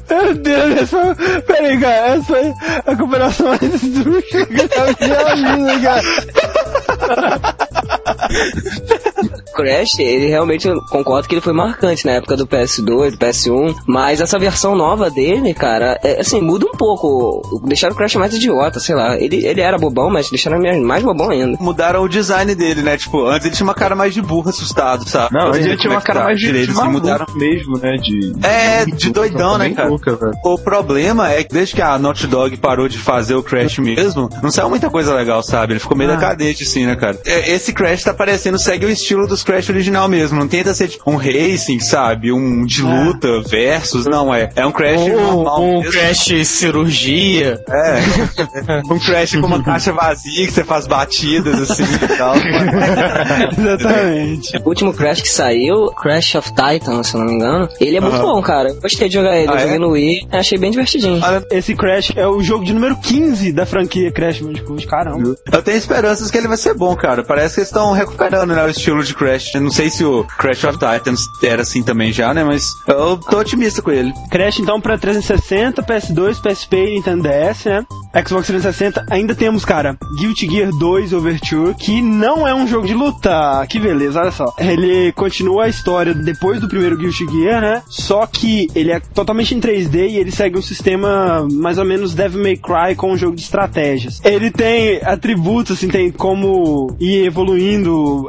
Meu 0.09 0.35
Deus, 0.35 0.83
essa. 0.83 1.15
Pera 1.47 1.69
aí, 1.69 1.79
cara. 1.81 1.93
Essa 2.17 2.37
é 2.39 2.53
a 2.87 2.97
comparação 2.97 3.49
mais 3.49 3.63
esdrúxula 3.63 4.47
que 4.47 4.63
eu 4.63 4.69
já 4.69 4.85
vi 4.93 5.09
na 5.09 5.35
vida, 5.57 5.81
cara. 5.81 7.72
Crash, 9.55 9.99
ele 9.99 10.27
realmente, 10.29 10.67
eu 10.67 10.81
concordo 10.91 11.29
que 11.29 11.35
ele 11.35 11.41
foi 11.43 11.53
marcante 11.53 12.07
na 12.07 12.13
época 12.13 12.37
do 12.37 12.47
PS2, 12.47 13.11
do 13.13 13.19
PS1, 13.19 13.75
mas 13.87 14.21
essa 14.21 14.39
versão 14.39 14.75
nova 14.75 15.11
dele, 15.11 15.53
cara, 15.55 15.99
é, 16.03 16.21
assim, 16.21 16.41
muda 16.41 16.67
um 16.67 16.73
pouco. 16.77 17.61
Deixaram 17.65 17.95
o 17.95 17.97
Crash 17.97 18.17
mais 18.17 18.35
idiota, 18.35 18.81
sei 18.81 18.95
lá. 18.95 19.17
Ele, 19.19 19.45
ele 19.47 19.61
era 19.61 19.77
bobão, 19.79 20.11
mas 20.11 20.31
deixaram 20.31 20.65
ele 20.65 20.81
mais 20.81 21.03
bobão 21.03 21.31
ainda. 21.31 21.57
Mudaram 21.61 22.03
o 22.03 22.09
design 22.09 22.55
dele, 22.55 22.83
né? 22.83 22.97
Tipo, 22.97 23.27
antes 23.27 23.47
ele 23.47 23.55
tinha 23.55 23.67
uma 23.67 23.75
cara 23.75 23.95
mais 23.95 24.15
de 24.15 24.23
burro, 24.23 24.49
assustado, 24.49 25.07
sabe? 25.09 25.35
Não, 25.35 25.49
Eu 25.49 25.55
ele 25.57 25.77
tinha 25.77 25.93
é 25.93 25.97
uma 25.97 26.01
cara 26.03 26.21
tá 26.21 26.25
mais 26.27 26.39
de, 26.41 26.47
direito, 26.47 26.67
de 26.67 26.71
assim, 26.73 26.81
maluco 26.81 27.01
mudaram. 27.07 27.27
mesmo, 27.35 27.79
né? 27.79 27.93
De, 27.97 28.33
É, 28.47 28.85
de 28.87 29.11
doidão, 29.11 29.59
né, 29.59 29.71
cara? 29.71 29.89
louca. 29.89 30.19
O 30.45 30.59
problema 30.59 31.31
é 31.31 31.45
que 31.45 31.53
desde 31.53 31.75
que 31.75 31.83
a 31.83 31.99
Naughty 31.99 32.27
Dog 32.27 32.57
parou 32.57 32.89
de 32.89 32.99
fazer 32.99 33.35
o 33.35 33.43
Crash 33.43 33.79
mesmo, 33.79 34.29
não 34.43 34.51
saiu 34.51 34.71
muita 34.71 34.89
coisa 34.89 35.15
legal, 35.15 35.43
sabe? 35.43 35.75
Ele 35.75 35.81
ficou 35.81 35.97
meio 35.97 36.11
Ah. 36.11 36.17
decadente, 36.17 36.63
assim, 36.63 36.87
né, 36.87 36.97
cara? 36.97 37.19
É, 37.27 37.53
Esse 37.53 37.73
Crash 37.73 37.92
tá 38.01 38.15
parecendo, 38.15 38.59
segue 38.59 38.87
o 38.87 38.91
estilo 38.91 39.27
dos 39.27 39.43
Crash 39.43 39.69
original 39.69 40.09
mesmo. 40.09 40.39
Não 40.39 40.49
tenta 40.49 40.73
ser 40.75 40.89
tipo 40.89 41.11
um 41.11 41.17
racing, 41.17 41.81
sabe? 41.81 42.33
Um 42.33 42.65
de 42.65 42.83
Ah. 42.85 43.05
luta, 43.05 43.29
versus, 43.49 44.07
não 44.07 44.35
é. 44.35 44.49
É 44.57 44.65
um 44.65 44.73
Crash 44.73 45.07
normal 45.09 45.63
Um, 45.63 45.79
mesmo. 45.81 45.93
Crash 45.93 46.47
cirurgia. 46.47 47.61
É. 47.69 48.93
um 48.93 48.99
Crash 48.99 49.33
com 49.37 49.47
uma 49.47 49.63
caixa 49.65 49.93
vazia 49.93 50.47
que 50.47 50.53
você 50.53 50.65
faz 50.65 50.87
batidas, 50.87 51.71
assim, 51.71 51.85
e 51.85 52.17
tal. 52.17 52.35
Exatamente. 53.59 54.57
O 54.65 54.69
último 54.69 54.93
Crash 54.93 55.21
que 55.23 55.29
saiu, 55.29 55.87
Crash 56.01 56.35
of 56.37 56.51
Titan, 56.53 57.03
se 57.03 57.15
eu 57.15 57.21
não 57.21 57.27
me 57.27 57.35
engano, 57.35 57.69
ele 57.81 57.97
é 57.97 58.01
muito 58.01 58.19
bom, 58.19 58.41
cara. 58.43 58.69
Eu 58.71 58.81
Gostei 58.81 59.09
de 59.09 59.15
jogar 59.15 59.37
ele, 59.37 59.49
Ah, 59.51 59.55
eu 59.55 59.59
joguei 59.61 59.77
é? 59.77 59.79
no 59.79 59.91
Wii, 59.91 60.29
achei 60.33 60.59
bem 60.59 60.71
divertidinho. 60.71 61.21
Olha, 61.23 61.45
Esse 61.51 61.75
Crash 61.75 62.13
é 62.17 62.27
o 62.27 62.43
jogo 62.43 62.65
de 62.65 62.73
número 62.73 62.97
15 62.97 63.53
da 63.53 63.65
franquia 63.67 64.11
Crash 64.13 64.41
Bandicoot. 64.41 64.87
Caramba. 64.87 65.35
Eu 65.53 65.63
tenho 65.63 65.77
esperanças 65.77 66.31
que 66.31 66.37
ele 66.39 66.49
vai 66.49 66.57
ser 66.57 66.75
bom, 66.75 66.95
cara. 66.97 67.23
Parece 67.25 67.55
que 67.55 67.61
eles 67.61 67.69
estão 67.69 67.82
recuperando 67.91 68.55
né, 68.55 68.65
o 68.65 68.69
estilo 68.69 69.03
de 69.03 69.15
Crash. 69.15 69.55
Eu 69.55 69.63
não 69.63 69.71
sei 69.71 69.91
se 69.91 70.05
o 70.05 70.25
Crash 70.39 70.63
of 70.63 70.79
Titans 70.79 71.29
era 71.43 71.63
assim 71.63 71.83
também 71.83 72.13
já, 72.13 72.33
né? 72.33 72.45
Mas 72.45 72.71
eu 72.87 73.17
tô 73.17 73.41
otimista 73.41 73.83
com 73.83 73.91
ele. 73.91 74.13
Crash 74.31 74.61
então 74.61 74.81
pra 74.81 74.97
360, 74.97 75.83
PS2, 75.83 76.41
PSP 76.41 76.77
e 76.77 76.95
Nintendo 76.95 77.25
DS, 77.25 77.65
né? 77.65 77.87
Xbox 78.27 78.47
360 78.47 79.07
ainda 79.11 79.35
temos, 79.35 79.65
cara, 79.65 79.97
Guilty 80.19 80.47
Gear 80.47 80.71
2 80.71 81.15
Overture, 81.15 81.75
que 81.75 82.03
não 82.03 82.47
é 82.47 82.55
um 82.55 82.67
jogo 82.67 82.87
de 82.87 82.93
luta. 82.93 83.67
Que 83.67 83.81
beleza, 83.81 84.21
olha 84.21 84.31
só. 84.31 84.55
Ele 84.59 85.13
continua 85.13 85.65
a 85.65 85.69
história 85.69 86.15
depois 86.15 86.61
do 86.61 86.69
primeiro 86.69 86.97
Guilty 86.97 87.27
Gear, 87.27 87.61
né? 87.61 87.83
Só 87.89 88.27
que 88.27 88.69
ele 88.75 88.93
é 88.93 89.01
totalmente 89.01 89.55
em 89.55 89.61
3D 89.61 90.11
e 90.11 90.19
ele 90.19 90.31
segue 90.31 90.59
um 90.59 90.63
sistema 90.63 91.47
mais 91.51 91.79
ou 91.79 91.87
menos 91.87 92.15
Devil 92.15 92.43
May 92.43 92.57
Cry 92.57 92.95
com 92.95 93.13
um 93.13 93.17
jogo 93.17 93.35
de 93.35 93.43
estratégias. 93.43 94.21
Ele 94.23 94.51
tem 94.51 95.01
atributos, 95.03 95.79
assim, 95.79 95.89
tem 95.89 96.11
como 96.11 96.95
ir 97.01 97.25
evoluindo 97.25 97.72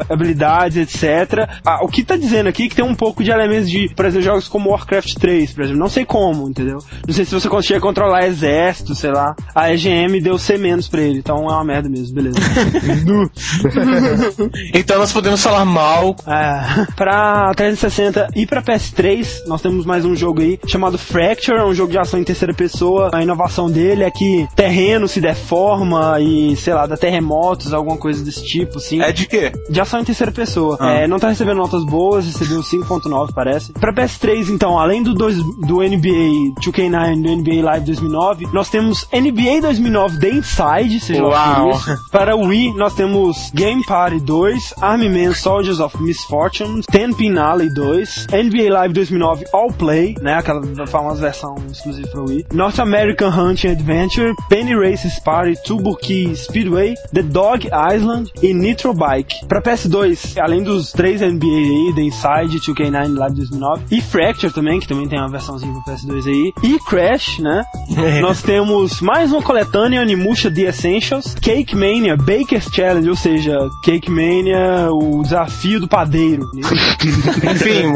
habilidades, 0.09 0.77
etc. 0.77 1.49
Ah, 1.65 1.83
o 1.83 1.87
que 1.87 2.03
tá 2.03 2.15
dizendo 2.15 2.49
aqui 2.49 2.65
é 2.65 2.69
que 2.69 2.75
tem 2.75 2.85
um 2.85 2.95
pouco 2.95 3.23
de 3.23 3.31
elementos 3.31 3.69
de, 3.69 3.89
por 3.95 4.05
exemplo, 4.05 4.25
jogos 4.25 4.47
como 4.47 4.69
Warcraft 4.69 5.15
3, 5.15 5.53
por 5.53 5.63
exemplo. 5.63 5.79
Não 5.79 5.89
sei 5.89 6.05
como, 6.05 6.49
entendeu? 6.49 6.77
Não 7.07 7.13
sei 7.13 7.25
se 7.25 7.33
você 7.33 7.49
conseguia 7.49 7.79
controlar 7.79 8.25
exército, 8.25 8.95
sei 8.95 9.11
lá. 9.11 9.35
A 9.55 9.73
EGM 9.73 10.21
deu 10.21 10.37
C 10.37 10.57
menos 10.57 10.87
pra 10.87 11.01
ele, 11.01 11.19
então 11.19 11.37
é 11.37 11.53
uma 11.53 11.63
merda 11.63 11.89
mesmo, 11.89 12.15
beleza. 12.15 12.39
Então 14.73 14.97
nós 14.97 15.11
podemos 15.11 15.41
falar 15.41 15.65
mal. 15.65 16.15
É, 16.27 16.85
pra 16.95 17.51
360 17.55 18.29
e 18.35 18.45
pra 18.45 18.61
PS3, 18.61 19.45
nós 19.47 19.61
temos 19.61 19.85
mais 19.85 20.05
um 20.05 20.15
jogo 20.15 20.41
aí 20.41 20.59
chamado 20.67 20.97
Fracture, 20.97 21.57
é 21.57 21.65
um 21.65 21.73
jogo 21.73 21.91
de 21.91 21.97
ação 21.97 22.19
em 22.19 22.23
terceira 22.23 22.53
pessoa. 22.53 23.09
A 23.13 23.21
inovação 23.21 23.69
dele 23.69 24.03
é 24.03 24.11
que 24.11 24.47
terreno 24.55 25.07
se 25.07 25.21
deforma 25.21 26.19
e, 26.19 26.55
sei 26.55 26.73
lá, 26.73 26.85
dá 26.85 26.97
terremotos, 26.97 27.73
alguma 27.73 27.97
coisa 27.97 28.23
desse 28.23 28.45
tipo, 28.45 28.77
assim. 28.77 29.01
É 29.01 29.11
de 29.11 29.25
quê? 29.33 29.51
De 29.69 29.81
ação 29.81 29.99
em 29.99 30.03
terceira 30.03 30.31
pessoa. 30.31 30.77
Ah. 30.79 30.91
É, 30.91 31.07
não 31.07 31.17
tá 31.17 31.29
recebendo 31.29 31.57
notas 31.57 31.83
boas, 31.83 32.25
recebeu 32.25 32.61
5.9, 32.61 33.33
parece. 33.33 33.73
Pra 33.73 33.91
PS3, 33.91 34.49
então, 34.49 34.77
além 34.77 35.01
do, 35.01 35.13
dois, 35.13 35.37
do 35.37 35.81
NBA 35.81 36.53
2K9 36.61 37.13
e 37.13 37.21
do 37.21 37.35
NBA 37.35 37.63
Live 37.63 37.85
2009, 37.85 38.47
nós 38.53 38.69
temos 38.69 39.07
NBA 39.11 39.61
2009 39.61 40.19
The 40.19 40.29
Inside, 40.29 40.99
seja 40.99 41.23
Uau. 41.23 41.71
isso. 41.71 41.97
Para 42.11 42.35
o 42.35 42.47
Wii, 42.47 42.73
nós 42.75 42.93
temos 42.93 43.51
Game 43.53 43.83
Party 43.85 44.19
2, 44.19 44.75
Army 44.81 45.09
Men 45.09 45.33
Soldiers 45.33 45.79
of 45.79 46.01
Misfortune, 46.01 46.81
Ten 46.83 47.13
Pin 47.13 47.37
Alley 47.37 47.73
2, 47.73 48.27
NBA 48.31 48.71
Live 48.71 48.93
2009 48.93 49.45
All 49.51 49.71
Play, 49.71 50.15
né, 50.21 50.35
aquela 50.35 50.61
famosa 50.87 51.21
versão 51.21 51.55
exclusiva 51.71 52.07
para 52.09 52.21
o 52.21 52.25
Wii, 52.27 52.45
North 52.53 52.79
American 52.79 53.29
Hunting 53.29 53.69
Adventure, 53.69 54.33
Penny 54.49 54.75
Races 54.75 55.19
Party, 55.19 55.55
Turbo 55.63 55.95
Key 55.95 56.35
Speedway, 56.35 56.93
The 57.13 57.23
Dog 57.23 57.67
Island 57.67 58.31
e 58.41 58.53
Nitro 58.53 58.93
Bike. 58.93 59.22
Para 59.47 59.61
PS2, 59.61 60.37
além 60.39 60.63
dos 60.63 60.91
três 60.91 61.21
NBA 61.21 61.45
aí, 61.45 61.93
The 61.95 62.01
Inside, 62.01 62.59
2K9 62.59 63.17
Live 63.17 63.35
2009 63.35 63.83
e 63.91 64.01
Fracture 64.01 64.53
também, 64.53 64.79
que 64.79 64.87
também 64.87 65.07
tem 65.07 65.19
uma 65.19 65.29
versãozinha 65.29 65.73
para 65.83 65.95
PS2 65.95 66.27
aí, 66.27 66.53
e 66.63 66.79
Crash, 66.79 67.39
né, 67.39 67.63
nós 68.21 68.41
temos 68.41 69.01
mais 69.01 69.31
uma 69.31 69.41
coletânea 69.41 70.01
Animusha 70.01 70.51
The 70.51 70.63
Essentials, 70.63 71.35
Cake 71.35 71.75
Mania 71.75 72.15
Baker's 72.15 72.69
Challenge, 72.73 73.09
ou 73.09 73.15
seja, 73.15 73.57
Cake 73.83 74.09
Mania, 74.09 74.89
o 74.91 75.21
desafio 75.21 75.79
do 75.79 75.87
padeiro. 75.87 76.43
Enfim. 76.55 77.93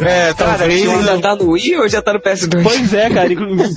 é, 0.04 0.32
talvez. 0.34 0.82
Ele 0.82 1.02
já 1.02 1.18
tá 1.18 1.36
no 1.36 1.50
Wii 1.50 1.76
ou 1.76 1.88
já 1.88 2.02
tá 2.02 2.12
no 2.12 2.20
PS2? 2.20 2.62
Pois 2.62 2.94
é, 2.94 3.10
cara, 3.10 3.28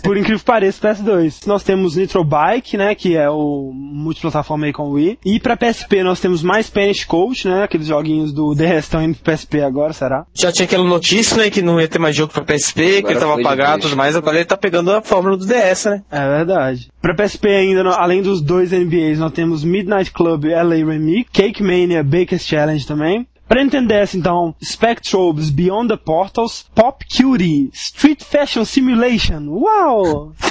por 0.03 0.17
incrível 0.17 0.39
que 0.39 0.45
pareça, 0.45 0.93
PS2. 0.93 1.47
Nós 1.47 1.63
temos 1.63 1.95
Nitro 1.95 2.23
Bike, 2.23 2.77
né, 2.77 2.93
que 2.95 3.15
é 3.15 3.29
o 3.29 3.71
multiplataforma 3.73 4.65
aí 4.65 4.73
com 4.73 4.83
o 4.83 4.91
Wii. 4.93 5.19
E 5.25 5.39
pra 5.39 5.57
PSP 5.57 6.03
nós 6.03 6.12
temos 6.19 6.43
mais 6.43 6.67
Spanish 6.67 7.05
Coach, 7.05 7.47
né, 7.47 7.63
aqueles 7.63 7.87
joguinhos 7.87 8.31
do 8.31 8.55
The 8.55 8.65
Rest 8.65 8.85
estão 8.85 9.01
indo 9.01 9.17
pro 9.17 9.33
PSP 9.33 9.61
agora, 9.61 9.93
será? 9.93 10.25
Já 10.33 10.51
tinha 10.51 10.65
aquela 10.65 10.83
notícia, 10.83 11.37
né, 11.37 11.49
que 11.49 11.61
não 11.61 11.79
ia 11.79 11.87
ter 11.87 11.99
mais 11.99 12.15
jogo 12.15 12.33
pra 12.33 12.43
PSP, 12.43 13.01
que 13.01 13.11
ele 13.11 13.19
tava 13.19 13.39
apagado 13.39 13.79
e 13.79 13.81
tudo 13.81 13.97
mais, 13.97 14.15
agora 14.15 14.37
ele 14.37 14.45
tá 14.45 14.57
pegando 14.57 14.91
a 14.91 15.01
fórmula 15.01 15.37
do 15.37 15.45
DS, 15.45 15.85
né? 15.85 16.03
É 16.11 16.27
verdade. 16.37 16.89
Pra 17.01 17.15
PSP 17.15 17.47
ainda, 17.47 17.89
além 17.91 18.21
dos 18.21 18.41
dois 18.41 18.71
NBAs, 18.71 19.19
nós 19.19 19.31
temos 19.31 19.63
Midnight 19.63 20.11
Club 20.11 20.45
LA 20.45 20.85
Remix, 20.85 21.29
Cake 21.31 21.61
Mania 21.61 22.03
Baker's 22.03 22.45
Challenge 22.45 22.85
também. 22.85 23.27
Pra 23.47 23.63
Nintendo 23.63 23.93
DS, 23.93 24.15
então, 24.15 24.55
Spectrobes 24.63 25.49
Beyond 25.49 25.89
the 25.89 25.97
Portals, 25.97 26.65
Pop 26.73 27.05
Cutie, 27.05 27.69
Street 27.73 28.23
Fashion 28.23 28.65
Simulation, 28.65 29.47
uau! 29.49 30.33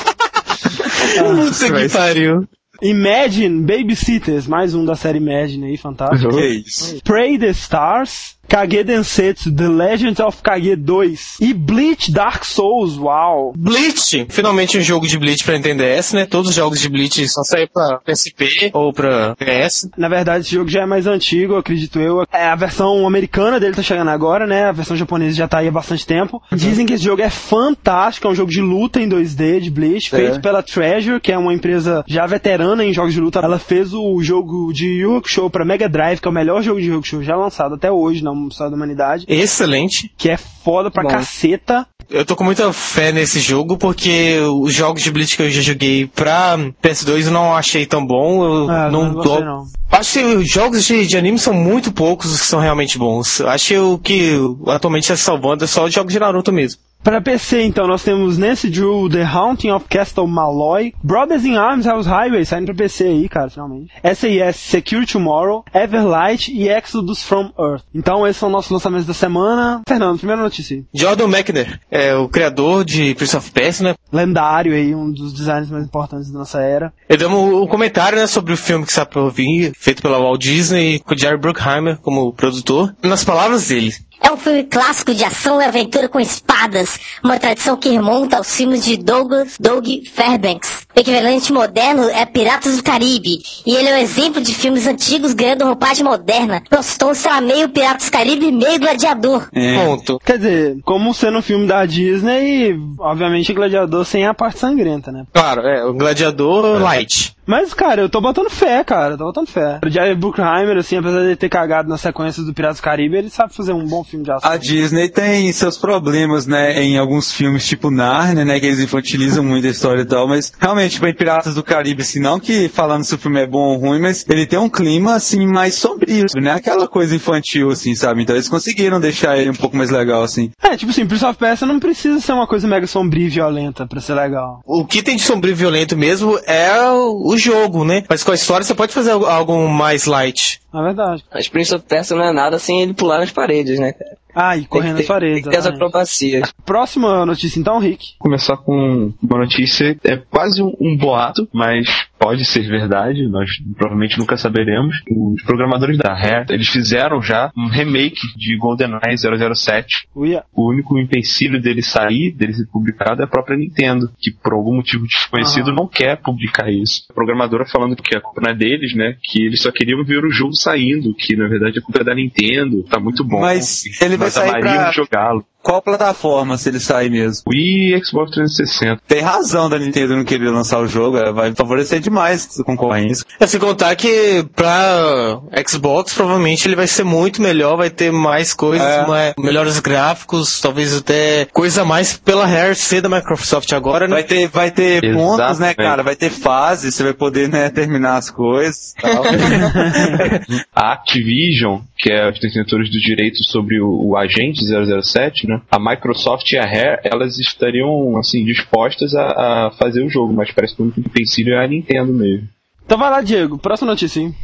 Puta 1.19 1.73
que 1.73 1.89
pariu. 1.89 2.47
Imagine 2.83 3.61
Babysitters, 3.61 4.49
mais 4.49 4.75
um 4.75 4.85
da 4.85 4.97
série 4.97 5.19
Imagine 5.19 5.67
aí, 5.67 5.77
fantástico. 5.77 6.35
Que 6.35 6.47
isso? 6.67 7.01
Pray 7.05 7.39
the 7.39 7.51
Stars, 7.51 8.37
Kage 8.53 8.85
Densetsu, 8.85 9.51
The 9.51 9.67
Legend 9.67 10.23
of 10.23 10.43
Kage 10.43 10.77
2 10.77 11.19
e 11.41 11.55
Bleach 11.55 12.13
Dark 12.13 12.45
Souls, 12.45 12.99
uau! 12.99 13.55
Bleach, 13.57 14.27
finalmente 14.29 14.77
um 14.77 14.83
jogo 14.83 15.07
de 15.07 15.19
Bleach 15.19 15.43
pra 15.43 15.57
NTNDS, 15.57 16.13
né? 16.13 16.27
Todos 16.27 16.51
os 16.51 16.55
jogos 16.55 16.79
de 16.79 16.91
Bleach 16.91 17.27
só 17.31 17.43
saem 17.45 17.67
pra 17.67 17.99
PSP 18.05 18.71
ou 18.75 18.93
pra 18.93 19.35
PS. 19.37 19.89
Na 19.97 20.07
verdade, 20.07 20.45
esse 20.45 20.55
jogo 20.55 20.69
já 20.69 20.83
é 20.83 20.87
mais 20.87 21.07
antigo, 21.07 21.57
acredito 21.57 21.99
eu. 21.99 22.27
É, 22.31 22.45
a 22.45 22.55
versão 22.55 23.07
americana 23.07 23.59
dele 23.59 23.75
tá 23.75 23.83
chegando 23.83 24.11
agora, 24.11 24.47
né? 24.47 24.65
A 24.65 24.73
versão 24.73 24.99
japonesa 24.99 25.35
já 25.35 25.49
tá 25.49 25.61
aí 25.61 25.69
há 25.69 25.73
bastante 25.73 26.07
tempo. 26.07 26.43
Dizem 26.53 26.85
que 26.85 26.93
esse 26.93 27.05
jogo 27.05 27.23
é 27.23 27.31
fantástico, 27.31 28.29
é 28.29 28.31
um 28.31 28.35
jogo 28.35 28.51
de 28.51 28.61
luta 28.61 29.01
em 29.01 29.09
2D 29.09 29.61
de 29.61 29.71
Bleach, 29.71 30.11
feito 30.11 30.43
pela 30.43 30.63
Treasure, 30.63 31.23
que 31.23 31.33
é 31.33 31.39
uma 31.39 31.55
empresa 31.55 32.05
já 32.07 32.27
veterana 32.27 32.85
em 32.85 32.93
jogos 32.93 33.15
de 33.15 33.21
luta. 33.21 33.39
Ela 33.39 33.59
fez 33.59 33.95
o 33.95 34.21
jogo 34.23 34.75
de 34.75 34.89
Yu 34.89 35.17
Hakusho 35.17 35.49
pra 35.49 35.65
Mega 35.65 35.89
Drive, 35.89 36.21
que 36.21 36.29
é 36.29 36.31
o 36.31 36.35
melhor 36.35 36.63
jogo 36.63 36.83
de 36.83 36.89
Yu 36.89 36.99
Hakusho 36.99 37.23
já 37.23 37.35
lançado 37.35 37.77
até 37.77 37.91
hoje 37.91 38.23
história 38.49 38.71
da 38.71 38.77
humanidade, 38.77 39.25
Excelente. 39.29 40.13
que 40.17 40.29
é 40.29 40.37
foda 40.37 40.91
pra 40.91 41.03
Bom. 41.03 41.09
caceta. 41.11 41.87
Eu 42.11 42.27
tô 42.27 42.37
com 42.37 42.45
muita 42.45 42.73
fé 42.75 43.11
nesse 43.11 43.41
jogo 43.41 43.79
porque 43.79 44.39
os 44.41 44.75
jogos 44.75 45.03
de 45.03 45.11
Bleach 45.11 45.35
que 45.37 45.43
eu 45.45 45.51
já 45.51 45.63
joguei 45.63 46.07
pra 46.07 46.59
PS2 46.83 47.27
eu 47.27 47.31
não 47.33 47.55
achei 47.57 47.87
tão 47.87 48.05
bom. 48.05 48.45
Eu 48.45 48.71
Ah, 48.71 48.91
não, 48.91 49.13
não 49.15 49.23
tô... 49.23 49.41
não. 49.41 49.65
Acho 49.91 50.13
que 50.19 50.25
os 50.25 50.49
jogos 50.51 50.85
de, 50.85 51.07
de 51.07 51.17
anime 51.17 51.39
são 51.39 51.55
muito 51.55 51.91
poucos 51.93 52.33
os 52.33 52.41
que 52.41 52.47
são 52.47 52.61
realmente 52.61 52.99
bons. 52.99 53.41
Acho 53.43 53.69
que 53.69 53.79
o 53.79 53.99
que 53.99 54.33
atualmente 54.67 55.05
está 55.05 55.17
salvando 55.17 55.65
é 55.65 55.67
só 55.67 55.85
os 55.85 55.93
jogos 55.95 56.13
de 56.13 56.19
Naruto 56.19 56.53
mesmo. 56.53 56.81
Pra 57.03 57.21
PC, 57.21 57.63
então, 57.65 57.89
nós 57.89 58.05
temos 58.05 58.39
Nancy 58.39 58.71
Drew, 58.71 59.09
The 59.09 59.25
Haunting 59.25 59.71
of 59.71 59.87
Castle 59.89 60.29
Malloy, 60.29 60.93
Brothers 61.03 61.45
in 61.45 61.57
Arms, 61.57 61.85
Hell's 61.85 62.07
Highway, 62.07 62.45
saindo 62.45 62.67
pra 62.67 62.75
PC 62.77 63.05
aí, 63.05 63.29
cara, 63.29 63.51
finalmente. 63.51 63.93
SAS, 64.05 64.55
Secure 64.55 65.05
Tomorrow, 65.05 65.65
Everlight 65.75 66.53
e 66.53 66.69
Exodus 66.69 67.25
from 67.25 67.51
Earth. 67.59 67.83
Então, 67.93 68.25
esses 68.25 68.39
são 68.39 68.49
nossos 68.49 68.71
lançamentos 68.71 69.05
da 69.07 69.15
semana. 69.15 69.83
Fernando, 69.87 70.19
primeira 70.19 70.41
notícia. 70.41 70.85
Jordan 70.95 71.27
Mechner 71.27 71.81
é 71.91 72.15
o 72.15 72.29
criador 72.29 72.85
de 72.85 73.17
Prince 73.17 73.37
of 73.37 73.51
Persia, 73.51 73.89
né? 73.89 73.95
Lendário 74.13 74.73
aí, 74.73 74.95
um 74.95 75.11
dos 75.11 75.33
designs 75.33 75.71
mais 75.71 75.85
importantes 75.85 76.31
da 76.31 76.39
nossa 76.39 76.61
era. 76.61 76.93
Ele 77.09 77.19
deu 77.19 77.29
um, 77.29 77.63
um 77.63 77.67
comentário 77.67 78.17
né, 78.17 78.29
sobre 78.29 78.53
o 78.53 78.57
filme 78.57 78.85
que 78.85 78.91
está 78.93 79.05
por 79.05 79.29
vir, 79.29 79.73
feito 79.77 80.03
pela 80.03 80.21
Walt 80.21 80.41
Disney, 80.41 81.01
com 81.01 81.17
Jerry 81.17 81.37
Bruckheimer 81.39 81.99
como 81.99 82.33
produtor. 82.33 82.95
Nas 83.03 83.25
palavras 83.25 83.67
dele, 83.67 83.93
É 84.23 84.31
um 84.33 84.37
filme 84.37 84.65
clássico 84.65 85.15
de 85.15 85.25
ação 85.25 85.61
e 85.61 85.65
aventura 85.65 86.09
com 86.09 86.21
espadas, 86.21 86.99
uma 87.23 87.39
tradição 87.39 87.77
que 87.77 87.89
remonta 87.89 88.37
aos 88.37 88.55
filmes 88.55 88.85
de 88.85 88.97
Douglas 88.97 89.57
Doug 89.59 89.87
Fairbanks. 90.15 90.87
O 90.95 91.01
equivalente 91.01 91.53
moderno 91.53 92.09
é 92.09 92.25
Piratas 92.25 92.77
do 92.77 92.83
Caribe, 92.83 93.41
e 93.67 93.75
ele 93.75 93.89
é 93.89 93.95
um 93.95 93.99
exemplo 93.99 94.41
de 94.41 94.55
filmes 94.55 94.87
antigos 94.87 95.35
ganhando 95.35 95.65
roupagem 95.65 96.05
moderna. 96.05 96.63
Tom 96.99 97.15
será 97.15 97.41
meio 97.41 97.69
Piratas 97.69 98.07
do 98.07 98.13
Caribe, 98.13 98.53
meio 98.53 98.79
Gladiador. 98.79 99.49
É. 99.53 99.85
ponto. 99.85 100.21
Quer 100.25 100.39
dizer, 100.39 100.77
como 100.85 101.13
sendo 101.13 101.39
um 101.39 101.43
filme 101.43 101.67
da 101.67 101.85
Disney, 101.85 102.77
obviamente 102.99 103.53
Gladiador 103.53 104.05
sem 104.05 104.27
a 104.27 104.35
parte 104.35 104.61
sangrenta, 104.61 105.11
né? 105.11 105.25
Claro, 105.33 105.63
é, 105.63 105.85
o 105.85 105.93
Gladiador 105.95 106.81
Light. 106.81 107.35
Mas, 107.47 107.75
cara, 107.75 108.03
eu 108.03 108.09
tô 108.09 108.21
botando 108.21 108.49
fé, 108.49 108.85
cara, 108.85 109.17
tô 109.17 109.25
botando 109.25 109.49
fé. 109.49 109.81
O 109.85 109.91
Jerry 109.91 110.15
Bruckheimer, 110.15 110.77
assim, 110.77 110.97
apesar 110.97 111.21
de 111.21 111.27
ele 111.27 111.37
ter 111.37 111.49
cagado 111.49 111.89
nas 111.89 112.01
sequências 112.01 112.47
do 112.47 112.55
Piratas 112.55 112.79
do 112.79 112.83
Caribe, 112.83 113.17
ele 113.17 113.31
sabe 113.31 113.53
fazer 113.53 113.73
um 113.73 113.85
bom 113.85 114.05
filme 114.05 114.25
de 114.25 114.31
ação. 114.31 114.51
A 114.51 114.57
Disney 114.57 115.09
tem 115.09 115.53
seus 115.53 115.77
problemas, 115.77 116.47
né, 116.47 116.83
em 116.83 116.99
alguns 116.99 117.33
filmes 117.33 117.67
tipo 117.67 117.91
Narnia, 117.91 118.45
né, 118.45 118.61
que 118.61 118.67
eles 118.67 118.81
infantilizam 118.81 119.45
muito 119.45 119.67
a 119.67 119.71
história 119.71 120.03
e 120.03 120.05
tal, 120.05 120.29
mas 120.29 120.53
realmente, 120.59 120.93
tipo, 120.93 121.07
em 121.07 121.15
Piratas 121.15 121.55
do 121.55 121.63
Caribe, 121.63 122.03
assim, 122.03 122.21
não 122.21 122.39
que 122.39 122.69
falando 122.69 123.05
se 123.05 123.15
o 123.15 123.19
filme 123.19 123.41
é 123.41 123.47
bom 123.47 123.75
ou 123.75 123.79
ruim, 123.79 124.01
mas 124.01 124.25
ele 124.29 124.47
tem 124.47 124.59
um 124.59 124.69
clima, 124.69 125.15
assim, 125.15 125.47
mais 125.47 125.75
sombrio, 125.75 126.27
né, 126.37 126.53
aquela 126.53 126.87
coisa 126.87 127.15
infantil, 127.15 127.71
assim, 127.71 127.95
sabe? 127.95 128.23
Então 128.23 128.37
eles 128.37 128.49
conseguiram 128.49 129.01
deixar 129.01 129.37
ele 129.37 129.51
um 129.51 129.55
pouco 129.55 129.77
mais 129.77 129.91
legal, 129.91 130.23
assim. 130.23 130.51
É, 130.63 130.77
tipo 130.77 130.91
assim, 130.91 131.07
Prince 131.07 131.25
of 131.25 131.39
Persia 131.39 131.67
não 131.67 131.81
precisa 131.81 132.21
ser 132.21 132.33
uma 132.33 132.47
coisa 132.47 132.69
mega 132.69 132.87
sombria 132.87 133.27
e 133.27 133.31
violenta 133.31 133.87
pra 133.87 134.01
ser 134.01 134.15
legal. 134.15 134.61
O 134.65 134.85
que 134.85 135.03
tem 135.03 135.17
de 135.17 135.23
sombrio 135.23 135.53
e 135.53 135.57
violento 135.57 135.97
mesmo 135.97 136.39
é 136.47 136.81
o, 136.91 137.32
o 137.35 137.39
jogo, 137.39 137.85
né? 137.85 138.05
Mas 138.09 138.23
com 138.23 138.31
a 138.31 138.35
história 138.35 138.65
você 138.65 138.75
pode 138.75 138.93
fazer 138.93 139.11
algo, 139.11 139.69
mais 139.69 140.07
light. 140.07 140.61
Na 140.73 140.83
verdade. 140.83 141.25
Mas 141.33 141.49
Prince 141.49 141.75
of 141.75 141.85
Persia 141.87 142.17
não 142.17 142.25
é 142.25 142.33
nada 142.33 142.59
sem 142.59 142.83
ele 142.83 142.95
pular 142.95 143.19
nas 143.19 143.31
paredes, 143.31 143.79
né, 143.79 143.93
cara? 143.93 144.17
Ah, 144.35 144.57
e 144.57 144.65
correndo 144.65 144.99
ter- 144.99 145.07
paredes. 145.07 145.35
Tem 145.35 145.43
que 145.45 145.51
ter 145.51 145.57
as 145.59 145.67
acrobacias. 145.67 146.53
Próxima 146.65 147.25
notícia 147.27 147.59
então, 147.61 147.79
Rick. 147.79 148.15
começar 148.19 148.57
com 148.57 149.13
uma 149.23 149.39
notícia, 149.39 149.97
é 150.05 150.17
quase 150.17 150.63
um, 150.63 150.73
um 150.81 150.97
boato, 150.97 151.49
mas 151.53 151.87
pode 152.19 152.45
ser 152.45 152.63
verdade, 152.69 153.27
nós 153.29 153.51
provavelmente 153.77 154.17
nunca 154.19 154.37
saberemos. 154.37 154.97
Os 155.11 155.43
programadores 155.43 155.99
da 155.99 156.15
Rare, 156.15 156.47
eles 156.51 156.69
fizeram 156.69 157.21
já 157.21 157.51
um 157.57 157.69
remake 157.69 158.21
de 158.37 158.57
GoldenEye 158.57 159.17
007. 159.19 160.07
Uia. 160.15 160.45
O 160.55 160.71
único 160.71 160.97
empecilho 160.99 161.61
dele 161.61 161.83
sair, 161.83 162.31
dele 162.31 162.55
ser 162.55 162.67
publicado, 162.67 163.23
é 163.23 163.25
a 163.25 163.29
própria 163.29 163.57
Nintendo, 163.57 164.09
que 164.21 164.31
por 164.31 164.53
algum 164.53 164.77
motivo 164.77 165.05
desconhecido 165.07 165.71
Ah. 165.71 165.75
não 165.75 165.89
quer 165.89 166.17
publicar 166.23 166.71
isso. 166.71 167.05
A 167.11 167.13
programadora 167.13 167.67
falando 167.67 167.97
que 167.97 168.17
a 168.17 168.21
culpa 168.21 168.41
não 168.41 168.51
é 168.51 168.55
deles, 168.55 168.95
né, 168.95 169.17
que 169.21 169.43
eles 169.45 169.61
só 169.61 169.73
queriam 169.73 170.05
ver 170.05 170.25
o 170.25 170.31
jogo 170.31 170.55
saindo, 170.55 171.13
que 171.19 171.35
na 171.37 171.49
verdade 171.49 171.81
a 171.81 171.83
culpa 171.83 172.01
é 172.03 172.05
da 172.05 172.15
Nintendo, 172.15 172.85
tá 172.85 173.01
muito 173.01 173.25
bom. 173.25 173.41
Mas 173.41 173.83
ele 174.01 174.17
vai 174.23 174.27
nós 174.27 174.35
sair 174.35 174.49
amaríamos 174.49 174.83
pra- 174.83 174.93
jogá-lo. 174.93 175.47
Qual 175.63 175.81
plataforma 175.81 176.59
se 176.59 176.69
ele 176.69 176.81
sair 176.81 177.11
mesmo? 177.11 177.43
Wii 177.49 177.95
e 177.95 178.05
Xbox 178.05 178.33
360. 178.33 179.03
Tem 179.07 179.21
razão 179.21 179.69
da 179.71 179.79
Nintendo 179.79 180.17
não 180.17 180.25
querer 180.25 180.51
lançar 180.51 180.81
o 180.81 180.87
jogo, 180.87 181.17
é, 181.19 181.33
vai 181.33 181.53
favorecer 181.55 182.01
demais 182.01 182.49
a 182.61 182.65
concorrência. 182.65 183.25
É 183.39 183.47
sem 183.47 183.61
contar 183.61 183.95
que 183.97 184.45
pra 184.57 185.39
Xbox 185.69 186.15
provavelmente 186.15 186.67
ele 186.67 186.77
vai 186.77 186.87
ser 186.87 187.05
muito 187.05 187.41
melhor, 187.41 187.77
vai 187.77 187.91
ter 187.91 188.11
mais 188.13 188.53
coisas, 188.55 188.87
É. 188.87 189.07
mais- 189.07 189.35
melhores 189.39 189.79
gráficos, 189.81 190.61
talvez 190.61 190.97
até 190.97 191.47
coisa 191.53 191.85
mais 191.85 192.17
pela 192.17 192.47
Rare 192.47 192.75
ser 192.75 193.01
da 193.01 193.09
Microsoft 193.09 193.73
agora, 193.73 194.07
né? 194.09 194.15
Vai 194.15 194.25
ter, 194.25 194.49
vai 194.49 194.71
ter 194.71 195.13
pontos, 195.15 195.59
né, 195.59 195.75
cara? 195.75 196.03
Vai 196.03 196.17
ter 196.17 196.31
fases, 196.31 196.95
você 196.95 197.03
vai 197.05 197.13
poder, 197.15 197.49
né, 197.49 197.71
terminar 197.71 198.17
as 198.17 198.31
coisas. 198.31 198.95
e 198.99 199.03
tal. 199.03 199.23
A 200.75 200.93
Activision, 200.95 201.81
que 201.97 202.11
é 202.13 202.29
os 202.31 202.41
detentores 202.41 202.91
dos 202.91 203.01
direitos 203.01 203.47
sobre 203.51 203.81
o, 203.81 204.11
o 204.11 204.17
agente 204.17 204.61
007, 204.65 205.47
né? 205.47 205.52
A 205.71 205.79
Microsoft 205.79 206.51
e 206.53 206.59
a 206.59 206.65
Rare, 206.65 207.01
elas 207.05 207.39
estariam, 207.39 208.17
assim, 208.17 208.45
dispostas 208.45 209.15
a, 209.15 209.67
a 209.67 209.71
fazer 209.73 210.05
o 210.05 210.11
jogo, 210.11 210.33
mas 210.33 210.51
parece 210.51 210.75
que 210.75 210.83
o 210.83 210.85
único 210.85 211.01
empecilho 211.01 211.55
é 211.55 211.65
a 211.65 211.69
Nintendo 211.69 212.13
mesmo. 212.13 212.49
Então 212.85 212.99
vai 212.99 213.11
lá, 213.11 213.21
Diego. 213.21 213.59
Próxima 213.59 213.91
notícia, 213.91 214.21
hein? 214.21 214.35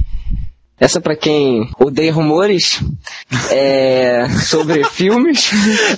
Essa 0.81 1.01
pra 1.01 1.17
quem 1.17 1.69
odeia 1.79 2.13
rumores 2.13 2.81
é 3.51 4.29
sobre 4.45 4.85
filmes. 4.91 5.51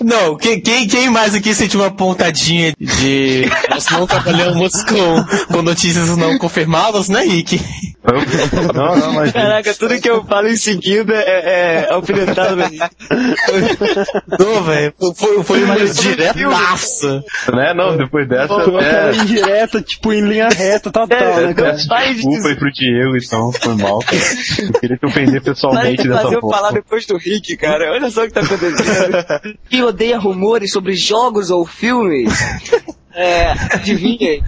Não, 0.02 0.37
quem, 0.37 0.60
quem, 0.60 0.88
quem 0.88 1.10
mais 1.10 1.34
aqui 1.34 1.54
sentiu 1.54 1.80
uma 1.80 1.90
pontadinha 1.90 2.72
de 2.78 3.44
nós 3.68 3.87
não 3.90 4.06
trabalhamos 4.06 4.72
com, 4.84 5.52
com 5.54 5.62
notícias 5.62 6.16
não 6.16 6.38
confirmadas, 6.38 7.08
né, 7.08 7.22
Rick? 7.22 7.60
Não, 8.75 8.96
não, 8.96 9.12
mas. 9.12 9.32
Caraca, 9.32 9.75
tudo 9.75 10.00
que 10.00 10.08
eu 10.08 10.25
falo 10.25 10.49
em 10.49 10.56
seguida 10.56 11.12
é, 11.14 11.84
é 11.84 11.92
alfinetado. 11.92 12.56
Não, 14.38 14.62
velho, 14.62 14.94
foi, 15.14 15.42
foi 15.44 15.64
uma 15.64 15.76
diretaça. 15.76 17.22
Né? 17.52 17.75
Não, 17.75 17.96
depois 17.96 18.26
dessa. 18.26 18.49
Foi 18.49 18.82
É, 18.82 19.14
indireta, 19.14 19.82
tipo, 19.82 20.12
em 20.12 20.22
linha 20.22 20.49
reta 20.49 20.90
total, 20.90 21.06
né, 21.08 21.54
cara? 21.54 21.72
peço 21.72 21.88
desculpa 22.14 22.49
aí 22.49 22.56
pro 22.56 22.72
Diego, 22.72 23.16
então, 23.16 23.52
foi 23.52 23.75
mal. 23.76 23.99
cara. 23.99 24.69
Eu 24.74 24.80
queria 24.80 24.96
te 24.96 25.06
ofender 25.06 25.42
pessoalmente 25.42 26.02
de 26.02 26.08
dessa 26.08 26.22
fazer 26.22 26.36
eu 26.36 26.40
forma. 26.40 26.56
falar 26.56 26.72
depois 26.72 27.06
do 27.06 27.16
Rick, 27.16 27.56
cara. 27.56 27.92
Olha 27.92 28.10
só 28.10 28.24
o 28.24 28.26
que 28.26 28.32
tá 28.32 28.40
acontecendo. 28.40 29.58
Quem 29.68 29.82
odeia 29.82 30.18
rumores 30.18 30.72
sobre 30.72 30.94
jogos 30.94 31.50
ou 31.50 31.66
filmes? 31.66 32.32
É, 33.14 33.50
adivinhem. 33.74 34.42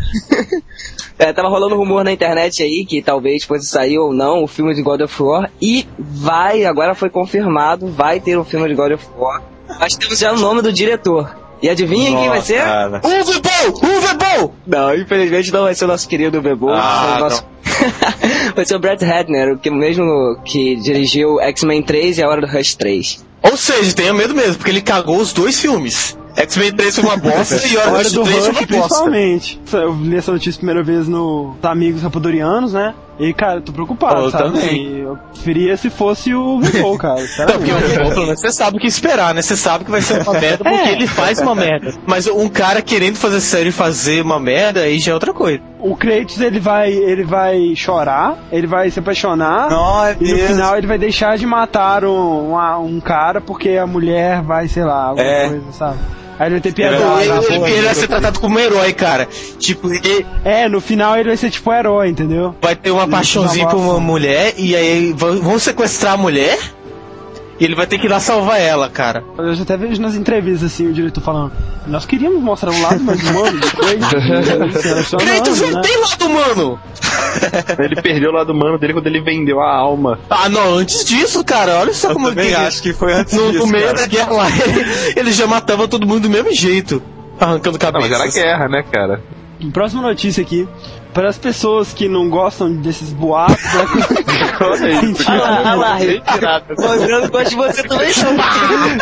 É, 1.18 1.32
tava 1.32 1.48
rolando 1.48 1.76
rumor 1.76 2.04
na 2.04 2.12
internet 2.12 2.62
aí 2.62 2.84
que 2.88 3.02
talvez 3.02 3.44
fosse 3.44 3.66
sair 3.66 3.98
ou 3.98 4.12
não 4.12 4.42
o 4.44 4.46
filme 4.46 4.74
de 4.74 4.82
God 4.82 5.00
of 5.02 5.22
War. 5.22 5.50
E 5.60 5.86
vai, 5.98 6.64
agora 6.64 6.94
foi 6.94 7.10
confirmado, 7.10 7.88
vai 7.88 8.20
ter 8.20 8.38
um 8.38 8.44
filme 8.44 8.68
de 8.68 8.74
God 8.74 8.92
of 8.92 9.06
War. 9.16 9.42
Mas 9.80 9.96
temos 9.96 10.18
já 10.18 10.32
o 10.32 10.38
nome 10.38 10.62
do 10.62 10.72
diretor. 10.72 11.41
E 11.62 11.70
adivinhem 11.70 12.16
quem 12.16 12.28
vai 12.28 12.42
ser? 12.42 12.60
Cara. 12.62 13.00
Uwe 13.04 13.40
Boll! 13.40 13.80
Uwe 13.82 14.14
Boll! 14.14 14.54
Não, 14.66 14.94
infelizmente 14.94 15.52
não 15.52 15.62
vai 15.62 15.74
ser 15.74 15.84
o 15.84 15.88
nosso 15.88 16.08
querido 16.08 16.42
Bebo. 16.42 16.70
Ah, 16.70 17.02
vai, 17.02 17.12
ser 17.12 17.16
o 17.16 17.20
nosso... 17.20 17.44
vai 18.56 18.64
ser 18.64 18.74
o 18.74 18.78
Brett 18.80 19.04
Hadner, 19.04 19.54
o 19.54 19.58
que 19.58 19.70
mesmo 19.70 20.36
que 20.44 20.74
dirigiu 20.76 21.40
X-Men 21.40 21.82
3 21.82 22.18
e 22.18 22.22
a 22.22 22.28
Hora 22.28 22.40
do 22.40 22.46
Rush 22.48 22.74
3. 22.74 23.24
Ou 23.44 23.56
seja, 23.56 23.94
tenha 23.94 24.12
medo 24.12 24.34
mesmo, 24.34 24.56
porque 24.56 24.70
ele 24.70 24.80
cagou 24.80 25.18
os 25.18 25.32
dois 25.32 25.60
filmes. 25.60 26.18
X-Men 26.36 26.72
3 26.72 26.94
foi 26.96 27.04
uma 27.04 27.16
bosta 27.16 27.66
e 27.66 27.76
Hora 27.76 27.90
Hora 27.92 28.10
do 28.10 28.22
3 28.24 28.28
foi 28.28 28.34
Rush, 28.34 28.48
uma 28.48 28.52
bosta. 28.52 28.66
principalmente. 28.66 29.60
Eu 29.72 29.92
li 29.94 30.16
essa 30.16 30.32
notícia 30.32 30.58
a 30.58 30.60
primeira 30.60 30.82
vez 30.82 31.06
no 31.06 31.54
Amigos 31.62 32.02
Rapadorianos, 32.02 32.72
né? 32.72 32.94
E, 33.18 33.32
cara, 33.34 33.56
eu 33.56 33.60
tô 33.60 33.72
preocupado, 33.72 34.22
Eu 34.22 34.30
sabe? 34.30 34.44
também. 34.58 34.98
Eu 35.00 35.18
preferia 35.32 35.76
se 35.76 35.90
fosse 35.90 36.34
o 36.34 36.60
Vivou, 36.60 36.96
cara. 36.98 37.20
Não, 37.38 37.46
porque 37.46 37.70
o. 37.70 37.76
Vivol, 37.78 38.10
pelo 38.10 38.24
menos 38.26 38.40
você 38.40 38.50
sabe 38.50 38.78
o 38.78 38.80
que 38.80 38.86
esperar, 38.86 39.34
né? 39.34 39.42
Você 39.42 39.56
sabe 39.56 39.84
que 39.84 39.90
vai 39.90 40.00
ser 40.00 40.22
uma 40.22 40.32
merda 40.32 40.64
porque 40.64 40.70
É. 40.88 40.92
ele 40.92 41.06
faz 41.06 41.38
uma 41.40 41.54
merda. 41.54 41.92
Mas 42.06 42.26
um 42.26 42.48
cara 42.48 42.80
querendo 42.80 43.16
fazer 43.16 43.40
sério 43.40 43.68
e 43.68 43.72
fazer 43.72 44.22
uma 44.24 44.40
merda, 44.40 44.80
aí 44.80 44.98
já 44.98 45.12
é 45.12 45.14
outra 45.14 45.32
coisa. 45.34 45.60
O 45.78 45.94
Kratos, 45.96 46.40
ele 46.40 46.58
vai, 46.60 46.90
ele 46.92 47.24
vai 47.24 47.74
chorar, 47.76 48.36
ele 48.50 48.66
vai 48.66 48.90
se 48.90 48.98
apaixonar. 49.00 49.68
Não, 49.68 50.04
é 50.06 50.16
E 50.20 50.32
no 50.32 50.38
final 50.38 50.78
ele 50.78 50.86
vai 50.86 50.98
deixar 50.98 51.36
de 51.36 51.46
matar 51.46 52.04
um, 52.04 52.50
uma- 52.50 52.78
um 52.78 52.98
cara 53.00 53.40
porque 53.40 53.70
a 53.70 53.86
mulher 53.86 54.42
vai, 54.42 54.68
sei 54.68 54.84
lá, 54.84 55.06
alguma 55.08 55.26
É. 55.26 55.48
coisa, 55.48 55.72
sabe? 55.72 55.98
Aí 56.42 56.48
ele 56.48 56.58
vai 56.58 56.72
ter 56.72 56.90
na 56.90 57.22
ele, 57.22 57.30
porra. 57.30 57.70
ele 57.70 57.82
vai 57.82 57.94
ser 57.94 58.08
tratado 58.08 58.40
como 58.40 58.56
um 58.56 58.58
herói, 58.58 58.92
cara. 58.92 59.28
Tipo, 59.60 59.92
ele 59.92 60.26
É, 60.44 60.68
no 60.68 60.80
final 60.80 61.16
ele 61.16 61.28
vai 61.28 61.36
ser 61.36 61.50
tipo 61.50 61.70
um 61.70 61.72
herói, 61.72 62.08
entendeu? 62.08 62.52
vai 62.60 62.74
ter 62.74 62.90
uma 62.90 63.04
Ele 63.04 63.12
paixãozinha 63.12 63.68
por 63.68 63.76
uma 63.76 64.00
mulher 64.00 64.54
e 64.58 64.74
aí 64.74 65.12
vão 65.12 65.40
vão 65.40 65.56
sequestrar 65.60 66.14
a 66.14 66.16
mulher 66.16 66.58
e 67.60 67.64
ele 67.64 67.76
vai 67.76 67.86
ter 67.86 67.96
que 67.96 68.06
ir 68.06 68.08
lá 68.08 68.18
salvar 68.18 68.60
ela, 68.60 68.90
cara. 68.90 69.22
Eu 69.38 69.54
já 69.54 69.62
até 69.62 69.76
vejo 69.76 70.02
nas 70.02 70.16
entrevistas 70.16 70.72
assim 70.72 70.88
o 70.88 70.92
diretor 70.92 71.20
falando: 71.20 71.52
Nós 71.86 72.04
queríamos 72.04 72.42
mostrar 72.42 72.72
um 72.72 72.82
lado 72.82 72.98
mais 73.04 73.22
humano 73.22 73.60
do 73.60 73.66
Kratos. 73.70 75.10
Kratos 75.24 75.60
não 75.60 75.70
né? 75.70 75.80
tem 75.80 76.00
lado 76.00 76.26
humano! 76.26 76.80
Ele 77.78 78.00
perdeu 78.00 78.30
o 78.30 78.34
lado 78.34 78.52
humano 78.52 78.78
dele 78.78 78.92
quando 78.92 79.06
ele 79.06 79.20
vendeu 79.20 79.60
a 79.60 79.70
alma. 79.74 80.18
Ah, 80.28 80.48
não, 80.48 80.74
antes 80.74 81.04
disso, 81.04 81.44
cara, 81.44 81.80
olha 81.80 81.92
só 81.92 82.10
Eu 82.10 82.14
como 82.14 82.28
também 82.28 82.46
ele 82.46 82.56
acho 82.56 82.82
que 82.82 82.92
foi 82.92 83.12
antes 83.12 83.34
no, 83.34 83.50
disso, 83.50 83.66
no 83.66 83.72
meio 83.72 83.86
cara. 83.86 83.98
da 83.98 84.06
guerra 84.06 84.32
lá, 84.32 84.48
ele, 84.50 85.12
ele 85.16 85.32
já 85.32 85.46
matava 85.46 85.88
todo 85.88 86.06
mundo 86.06 86.22
do 86.22 86.30
mesmo 86.30 86.52
jeito, 86.52 87.02
arrancando 87.38 87.78
Não, 87.80 88.00
mas 88.00 88.12
era 88.12 88.26
guerra, 88.28 88.68
né, 88.68 88.82
cara? 88.90 89.22
Próxima 89.70 90.02
notícia 90.02 90.42
aqui. 90.42 90.68
Para 91.14 91.28
as 91.28 91.38
pessoas 91.38 91.92
que 91.92 92.08
não 92.08 92.28
gostam 92.30 92.72
desses 92.74 93.12
boatos, 93.12 93.62
né? 93.62 93.84
Olha 94.60 94.90
isso. 94.92 95.06
Mentira. 95.06 95.32
Olha 95.32 95.74
lá, 95.74 95.98
olha 96.78 97.30
lá, 97.30 97.42
de 97.44 97.54
você 97.54 97.82
também, 97.82 98.08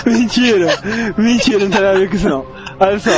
Mentira, 0.04 0.78
mentira, 1.16 1.58
não 1.60 1.70
tem 1.70 1.80
nada 1.80 1.96
a 1.96 1.98
ver 1.98 2.10
com 2.10 2.16
isso 2.16 2.28
não. 2.28 2.44
Olha 2.80 2.98
só, 2.98 3.10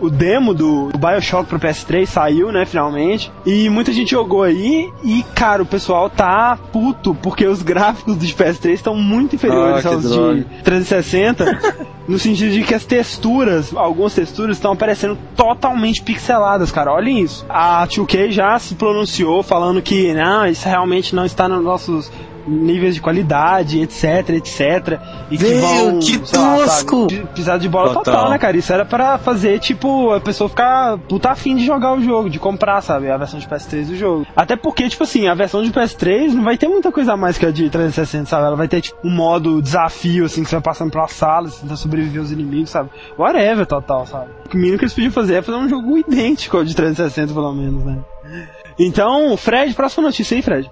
o 0.00 0.08
demo 0.10 0.54
do, 0.54 0.90
do 0.90 0.98
Bioshock 0.98 1.48
pro 1.48 1.58
PS3 1.58 2.06
saiu, 2.06 2.50
né, 2.50 2.64
finalmente, 2.64 3.30
e 3.44 3.68
muita 3.68 3.92
gente 3.92 4.10
jogou 4.12 4.42
aí, 4.42 4.90
e 5.04 5.22
cara, 5.34 5.62
o 5.62 5.66
pessoal 5.66 6.08
tá 6.08 6.58
puto, 6.72 7.14
porque 7.22 7.46
os 7.46 7.62
gráficos 7.62 8.16
dos 8.16 8.32
PS3 8.32 8.72
estão 8.72 8.94
muito 8.94 9.36
inferiores 9.36 9.84
Ah, 9.84 9.90
aos 9.90 10.02
droga. 10.10 10.34
de 10.36 10.44
360, 10.62 11.58
no 12.08 12.18
sentido 12.18 12.52
de 12.52 12.62
que 12.62 12.74
as 12.74 12.84
texturas, 12.84 13.74
algumas 13.74 14.14
texturas 14.14 14.56
estão 14.56 14.72
aparecendo 14.72 15.18
totalmente 15.36 16.02
pixeladas, 16.02 16.72
cara, 16.72 16.92
olhem 16.92 17.20
isso. 17.20 17.44
A 17.48 17.86
2K 17.86 18.30
já 18.30 18.58
se 18.58 18.74
pronunciou 18.74 19.42
falando 19.42 19.82
que, 19.82 20.12
não, 20.14 20.46
isso 20.46 20.68
realmente 20.68 21.14
não 21.14 21.24
está 21.24 21.48
nos 21.48 21.62
nossos 21.62 22.10
níveis 22.46 22.94
de 22.94 23.00
qualidade, 23.00 23.80
etc, 23.80 24.30
etc. 24.30 25.00
E 25.30 25.38
que 25.38 25.44
Meu, 25.44 25.60
vão, 25.60 25.98
que 25.98 26.26
sei 26.26 26.38
lá, 26.38 26.56
tosco! 26.56 27.06
pisar 27.34 27.58
de 27.58 27.68
bola 27.68 27.88
total. 27.94 28.14
Total. 28.14 28.30
né, 28.30 28.38
cara? 28.38 28.56
Isso 28.56 28.72
era 28.72 28.84
pra 28.84 29.18
fazer, 29.18 29.58
tipo, 29.58 30.12
a 30.12 30.20
pessoa 30.20 30.48
ficar 30.48 30.98
puta 30.98 31.30
afim 31.30 31.56
de 31.56 31.64
jogar 31.64 31.94
o 31.94 32.00
jogo, 32.00 32.28
de 32.28 32.38
comprar, 32.38 32.80
sabe, 32.80 33.10
a 33.10 33.16
versão 33.16 33.38
de 33.38 33.46
PS3 33.46 33.86
do 33.86 33.96
jogo. 33.96 34.26
Até 34.34 34.56
porque, 34.56 34.88
tipo 34.88 35.02
assim, 35.04 35.28
a 35.28 35.34
versão 35.34 35.62
de 35.62 35.70
PS3 35.70 36.32
não 36.32 36.44
vai 36.44 36.56
ter 36.56 36.68
muita 36.68 36.90
coisa 36.90 37.12
a 37.12 37.16
mais 37.16 37.38
que 37.38 37.46
a 37.46 37.50
de 37.50 37.68
360, 37.68 38.26
sabe? 38.26 38.46
Ela 38.46 38.56
vai 38.56 38.68
ter, 38.68 38.80
tipo, 38.80 38.98
um 39.04 39.10
modo 39.10 39.62
desafio, 39.62 40.24
assim, 40.24 40.42
que 40.42 40.48
você 40.48 40.56
vai 40.56 40.62
passando 40.62 40.90
pelas 40.90 41.12
salas, 41.12 41.58
tentando 41.58 41.76
sobreviver 41.76 42.20
aos 42.20 42.30
inimigos, 42.30 42.70
sabe? 42.70 42.90
Whatever, 43.18 43.66
total, 43.66 44.06
sabe? 44.06 44.30
O 44.52 44.56
mínimo 44.56 44.78
que 44.78 44.84
eles 44.84 44.94
podiam 44.94 45.12
fazer 45.12 45.34
é 45.34 45.42
fazer 45.42 45.58
um 45.58 45.68
jogo 45.68 45.96
idêntico 45.98 46.56
ao 46.56 46.64
de 46.64 46.74
360, 46.74 47.32
pelo 47.32 47.52
menos, 47.52 47.84
né? 47.84 47.98
Então, 48.78 49.36
Fred, 49.36 49.74
próxima 49.74 50.04
notícia 50.06 50.36
aí, 50.36 50.42
Fred. 50.42 50.70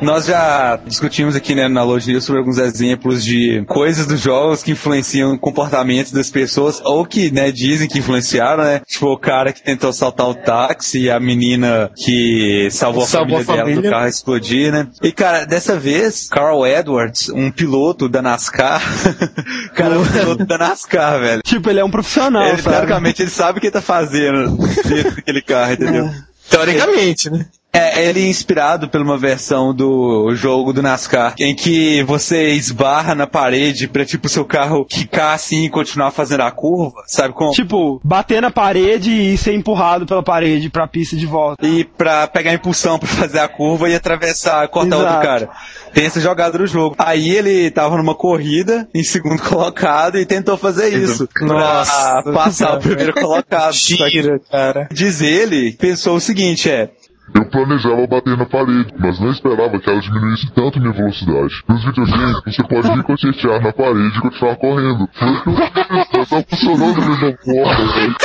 Nós 0.00 0.26
já 0.26 0.76
discutimos 0.86 1.34
aqui 1.36 1.54
né, 1.54 1.68
na 1.68 1.82
Logia 1.82 2.20
sobre 2.20 2.40
alguns 2.40 2.58
exemplos 2.58 3.24
de 3.24 3.64
coisas 3.66 4.06
dos 4.06 4.20
jogos 4.20 4.62
que 4.62 4.72
influenciam 4.72 5.32
o 5.32 5.38
comportamento 5.38 6.12
das 6.12 6.30
pessoas, 6.30 6.80
ou 6.84 7.04
que 7.04 7.30
né, 7.30 7.50
dizem 7.50 7.88
que 7.88 7.98
influenciaram, 7.98 8.64
né? 8.64 8.80
Tipo, 8.86 9.12
o 9.12 9.18
cara 9.18 9.52
que 9.52 9.62
tentou 9.62 9.92
saltar 9.92 10.28
o 10.28 10.34
táxi 10.34 11.02
e 11.02 11.10
a 11.10 11.18
menina 11.18 11.90
que 11.96 12.68
salvou 12.70 13.04
a 13.04 13.06
Salvou 13.06 13.42
família, 13.42 13.52
a 13.52 13.56
dela 13.56 13.68
do 13.68 13.74
família. 13.74 13.90
carro 13.90 14.08
explodir, 14.08 14.72
né? 14.72 14.86
E, 15.02 15.12
cara, 15.12 15.44
dessa 15.44 15.78
vez, 15.78 16.28
Carl 16.28 16.66
Edwards, 16.66 17.28
um 17.30 17.50
piloto 17.50 18.08
da 18.08 18.20
NASCAR, 18.22 18.82
cara 19.74 19.94
é 19.94 19.98
um 19.98 20.06
piloto 20.06 20.44
da 20.44 20.58
NASCAR, 20.58 21.20
velho. 21.20 21.42
Tipo, 21.42 21.70
ele 21.70 21.80
é 21.80 21.84
um 21.84 21.90
profissional, 21.90 22.42
Ele, 22.46 22.58
sabe? 22.62 22.76
teoricamente, 22.76 23.22
ele 23.22 23.30
sabe 23.30 23.58
o 23.58 23.60
que 23.60 23.66
ele 23.68 23.72
tá 23.72 23.80
fazendo 23.82 24.56
dentro 24.88 25.14
daquele 25.16 25.42
carro, 25.42 25.72
entendeu? 25.72 26.10
Teoricamente, 26.50 27.30
né? 27.30 27.46
É, 27.76 28.08
ele 28.08 28.24
é 28.24 28.28
inspirado 28.28 28.88
por 28.88 29.00
uma 29.02 29.18
versão 29.18 29.74
do 29.74 30.34
jogo 30.34 30.72
do 30.72 30.82
NASCAR, 30.82 31.34
em 31.38 31.54
que 31.54 32.02
você 32.04 32.48
esbarra 32.50 33.14
na 33.14 33.26
parede 33.26 33.86
pra, 33.86 34.04
tipo, 34.04 34.28
seu 34.28 34.44
carro 34.44 34.86
quicar 34.86 35.34
assim 35.34 35.64
e 35.64 35.70
continuar 35.70 36.10
fazendo 36.10 36.40
a 36.42 36.50
curva, 36.50 37.02
sabe 37.06 37.34
como? 37.34 37.50
Tipo, 37.50 38.00
bater 38.02 38.40
na 38.40 38.50
parede 38.50 39.10
e 39.10 39.36
ser 39.36 39.54
empurrado 39.54 40.06
pela 40.06 40.22
parede 40.22 40.70
pra 40.70 40.86
pista 40.88 41.16
de 41.16 41.26
volta. 41.26 41.66
E 41.66 41.84
pra 41.84 42.26
pegar 42.26 42.54
impulsão 42.54 42.98
pra 42.98 43.08
fazer 43.08 43.40
a 43.40 43.48
curva 43.48 43.90
e 43.90 43.94
atravessar, 43.94 44.66
cortar 44.68 44.96
Exato. 44.96 45.04
outro 45.04 45.22
cara. 45.28 45.50
Tem 45.92 46.06
essa 46.06 46.20
jogada 46.20 46.58
no 46.58 46.66
jogo. 46.66 46.94
Aí 46.98 47.30
ele 47.30 47.70
tava 47.70 47.96
numa 47.96 48.14
corrida, 48.14 48.88
em 48.94 49.02
segundo 49.02 49.40
colocado, 49.44 50.18
e 50.18 50.24
tentou 50.24 50.56
fazer 50.56 50.92
isso. 50.94 51.28
Nossa. 51.42 52.22
pra 52.22 52.32
passar 52.32 52.76
o 52.76 52.80
primeiro 52.80 53.12
colocado. 53.20 53.74
Tira, 53.74 54.40
cara. 54.50 54.88
diz 54.90 55.20
ele, 55.20 55.72
pensou 55.72 56.16
o 56.16 56.20
seguinte, 56.20 56.70
é, 56.70 56.90
Eu 57.34 57.44
planejava 57.46 58.06
bater 58.06 58.36
na 58.36 58.46
parede, 58.46 58.94
mas 58.98 59.18
não 59.18 59.30
esperava 59.30 59.78
que 59.78 59.90
ela 59.90 60.00
diminuísse 60.00 60.50
tanto 60.52 60.80
minha 60.80 60.92
velocidade. 60.92 61.62
Nos 61.68 61.84
videogames, 61.84 62.40
você 62.44 62.62
pode 62.62 62.88
ricochetear 62.90 63.60
na 63.62 63.72
parede 63.72 64.16
e 64.16 64.20
continuar 64.20 64.56
correndo. 64.56 65.08
Foi 65.12 65.28
o 65.28 65.42
que 65.42 65.48
eu 65.48 65.54
fiz, 65.56 66.08
mas 66.16 66.28
tá 66.28 66.42
funcionando 66.48 67.00
da 67.00 67.06
mesma 67.06 67.36
forma, 67.44 67.92
velho. 67.94 68.16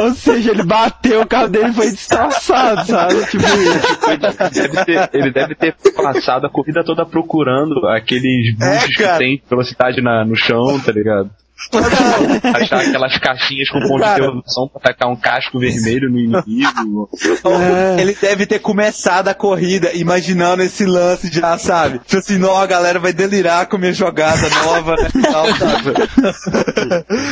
Ou 0.00 0.10
seja, 0.12 0.50
ele 0.52 0.62
bateu, 0.62 1.22
o 1.22 1.26
carro 1.26 1.48
dele 1.48 1.72
foi 1.72 1.90
destroçado, 1.90 2.86
sabe? 2.86 3.26
Tipo 3.26 3.44
isso. 3.44 3.98
Ele 4.08 4.18
deve, 4.52 4.84
ter, 4.84 5.10
ele 5.12 5.32
deve 5.32 5.54
ter 5.54 5.74
passado 5.94 6.46
a 6.46 6.50
corrida 6.50 6.84
toda 6.84 7.04
procurando 7.04 7.86
aqueles 7.88 8.54
buchos 8.56 8.96
que 8.96 9.02
cara. 9.02 9.18
tem 9.18 9.42
velocidade 9.48 10.00
na, 10.00 10.24
no 10.24 10.36
chão, 10.36 10.78
tá 10.80 10.92
ligado? 10.92 11.30
Achar 12.54 12.80
aquelas 12.80 13.18
caixinhas 13.18 13.68
com 13.68 13.80
ponto 13.80 13.94
de 13.94 14.00
Cara. 14.00 14.24
interrogação 14.24 14.68
pra 14.68 14.80
tacar 14.80 15.08
um 15.08 15.16
casco 15.16 15.58
vermelho 15.58 16.10
no 16.10 16.18
inimigo. 16.18 17.08
É. 17.96 18.00
Ele 18.00 18.16
deve 18.20 18.46
ter 18.46 18.58
começado 18.58 19.28
a 19.28 19.34
corrida 19.34 19.92
imaginando 19.94 20.62
esse 20.62 20.84
lance 20.84 21.30
já, 21.32 21.56
sabe? 21.58 22.00
Tipo 22.00 22.18
assim, 22.18 22.38
não, 22.38 22.56
a 22.56 22.66
galera 22.66 22.98
vai 22.98 23.12
delirar 23.12 23.66
com 23.66 23.78
minha 23.78 23.92
jogada 23.92 24.48
nova, 24.50 24.96
né? 24.96 25.08
Tal, 25.30 25.46
sabe? 25.54 25.92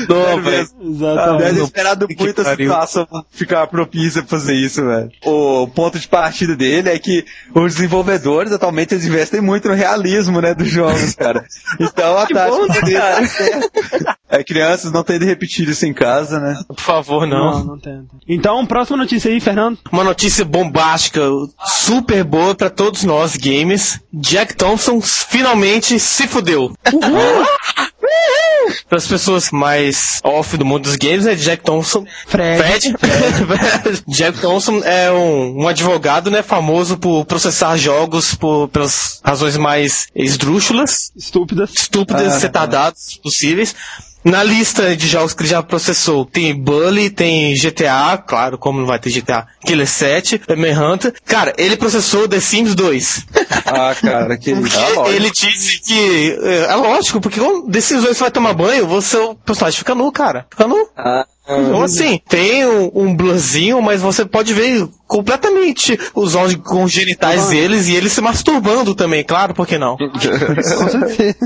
Não, 0.08 0.42
velho. 0.42 0.42
mesmo. 0.42 0.94
Exatamente. 0.94 1.42
Deve 1.42 1.62
esperado 1.62 2.06
muito 2.18 2.40
a 2.40 2.44
situação 2.56 3.06
pra 3.06 3.22
ficar 3.30 3.66
propícia 3.66 4.22
pra 4.22 4.38
fazer 4.38 4.54
isso, 4.54 4.84
velho. 4.84 5.10
O 5.24 5.68
ponto 5.68 5.98
de 5.98 6.08
partida 6.08 6.56
dele 6.56 6.88
é 6.90 6.98
que 6.98 7.24
os 7.54 7.74
desenvolvedores 7.74 8.52
atualmente 8.52 8.94
eles 8.94 9.06
investem 9.06 9.40
muito 9.40 9.68
no 9.68 9.74
realismo, 9.74 10.40
né, 10.40 10.54
dos 10.54 10.68
jogos, 10.68 11.14
cara. 11.14 11.44
Então 11.80 12.16
a 12.18 12.26
tática 12.26 12.82
dele 12.82 12.98
tá 12.98 13.26
certa. 13.26 14.11
É, 14.28 14.42
crianças 14.42 14.90
não 14.92 15.02
tem 15.04 15.18
de 15.18 15.26
repetir 15.26 15.68
isso 15.68 15.84
em 15.84 15.92
casa, 15.92 16.40
né? 16.40 16.58
Por 16.66 16.80
favor, 16.80 17.26
Não, 17.26 17.58
não. 17.58 17.64
não 17.64 17.78
tenta. 17.78 18.06
Então, 18.26 18.64
próxima 18.66 18.96
notícia 18.96 19.30
aí, 19.30 19.40
Fernando. 19.40 19.78
Uma 19.92 20.04
notícia 20.04 20.44
bombástica, 20.44 21.20
super 21.66 22.24
boa 22.24 22.54
pra 22.54 22.70
todos 22.70 23.04
nós 23.04 23.36
gamers. 23.36 24.00
Jack 24.12 24.54
Thompson 24.56 25.00
finalmente 25.00 25.98
se 26.00 26.26
fudeu. 26.26 26.72
Para 28.88 28.98
as 28.98 29.06
pessoas 29.06 29.50
mais 29.50 30.20
off 30.22 30.56
do 30.56 30.64
mundo 30.64 30.84
dos 30.84 30.96
games, 30.96 31.26
é 31.26 31.34
Jack 31.34 31.62
Thompson. 31.64 32.04
Fred. 32.26 32.58
Fred. 32.62 32.94
Jack 34.08 34.38
Thompson 34.40 34.82
é 34.84 35.10
um, 35.10 35.62
um 35.62 35.68
advogado, 35.68 36.30
né, 36.30 36.42
famoso 36.42 36.96
por 36.96 37.24
processar 37.24 37.76
jogos 37.76 38.34
por, 38.34 38.68
pelas 38.68 39.20
razões 39.24 39.56
mais 39.56 40.06
esdrúxulas 40.14 41.10
Estúpidas. 41.16 41.70
estúpidas 41.74 42.34
Ah, 42.34 42.38
e 42.38 42.42
retardadas 42.42 43.18
possíveis. 43.22 43.74
Na 44.24 44.42
lista 44.42 44.96
de 44.96 45.08
jogos 45.08 45.34
que 45.34 45.42
ele 45.42 45.48
já 45.48 45.62
processou, 45.62 46.24
tem 46.24 46.54
Bully, 46.54 47.10
tem 47.10 47.54
GTA, 47.54 48.16
claro, 48.18 48.56
como 48.56 48.78
não 48.78 48.86
vai 48.86 48.98
ter 48.98 49.10
GTA, 49.10 49.46
Killer 49.64 49.86
7, 49.86 50.42
Hunter. 50.48 51.12
Cara, 51.24 51.52
ele 51.58 51.76
processou 51.76 52.28
The 52.28 52.38
Sims 52.38 52.74
2. 52.74 53.26
Ah, 53.66 53.94
cara, 54.00 54.36
que 54.36 54.54
Porque 54.54 55.10
ele 55.10 55.30
disse 55.30 55.80
que. 55.80 56.38
É, 56.42 56.72
é 56.72 56.74
lógico, 56.74 57.20
porque 57.20 57.40
quando 57.40 57.70
The 57.70 57.80
Sims 57.80 58.02
2 58.02 58.16
você 58.16 58.22
vai 58.22 58.30
tomar 58.30 58.52
banho, 58.52 58.86
você, 58.86 59.16
o 59.16 59.34
personagem 59.34 59.78
fica 59.78 59.94
nu, 59.94 60.10
cara. 60.12 60.46
Fica 60.50 60.66
nu. 60.68 60.88
Ah, 60.96 61.26
Então 61.48 61.82
assim, 61.82 62.20
tem 62.28 62.64
um, 62.64 62.90
um 62.94 63.16
blurzinho, 63.16 63.82
mas 63.82 64.00
você 64.00 64.24
pode 64.24 64.54
ver 64.54 64.88
completamente 65.12 65.98
os 66.14 66.34
órgãos 66.34 66.56
congenitais 66.64 67.48
deles 67.48 67.86
e 67.86 67.94
eles 67.94 68.12
se 68.12 68.22
masturbando 68.22 68.94
também, 68.94 69.22
claro, 69.22 69.52
por 69.52 69.66
que 69.66 69.76
não? 69.76 69.98
Com 69.98 70.88
certeza. 70.88 71.36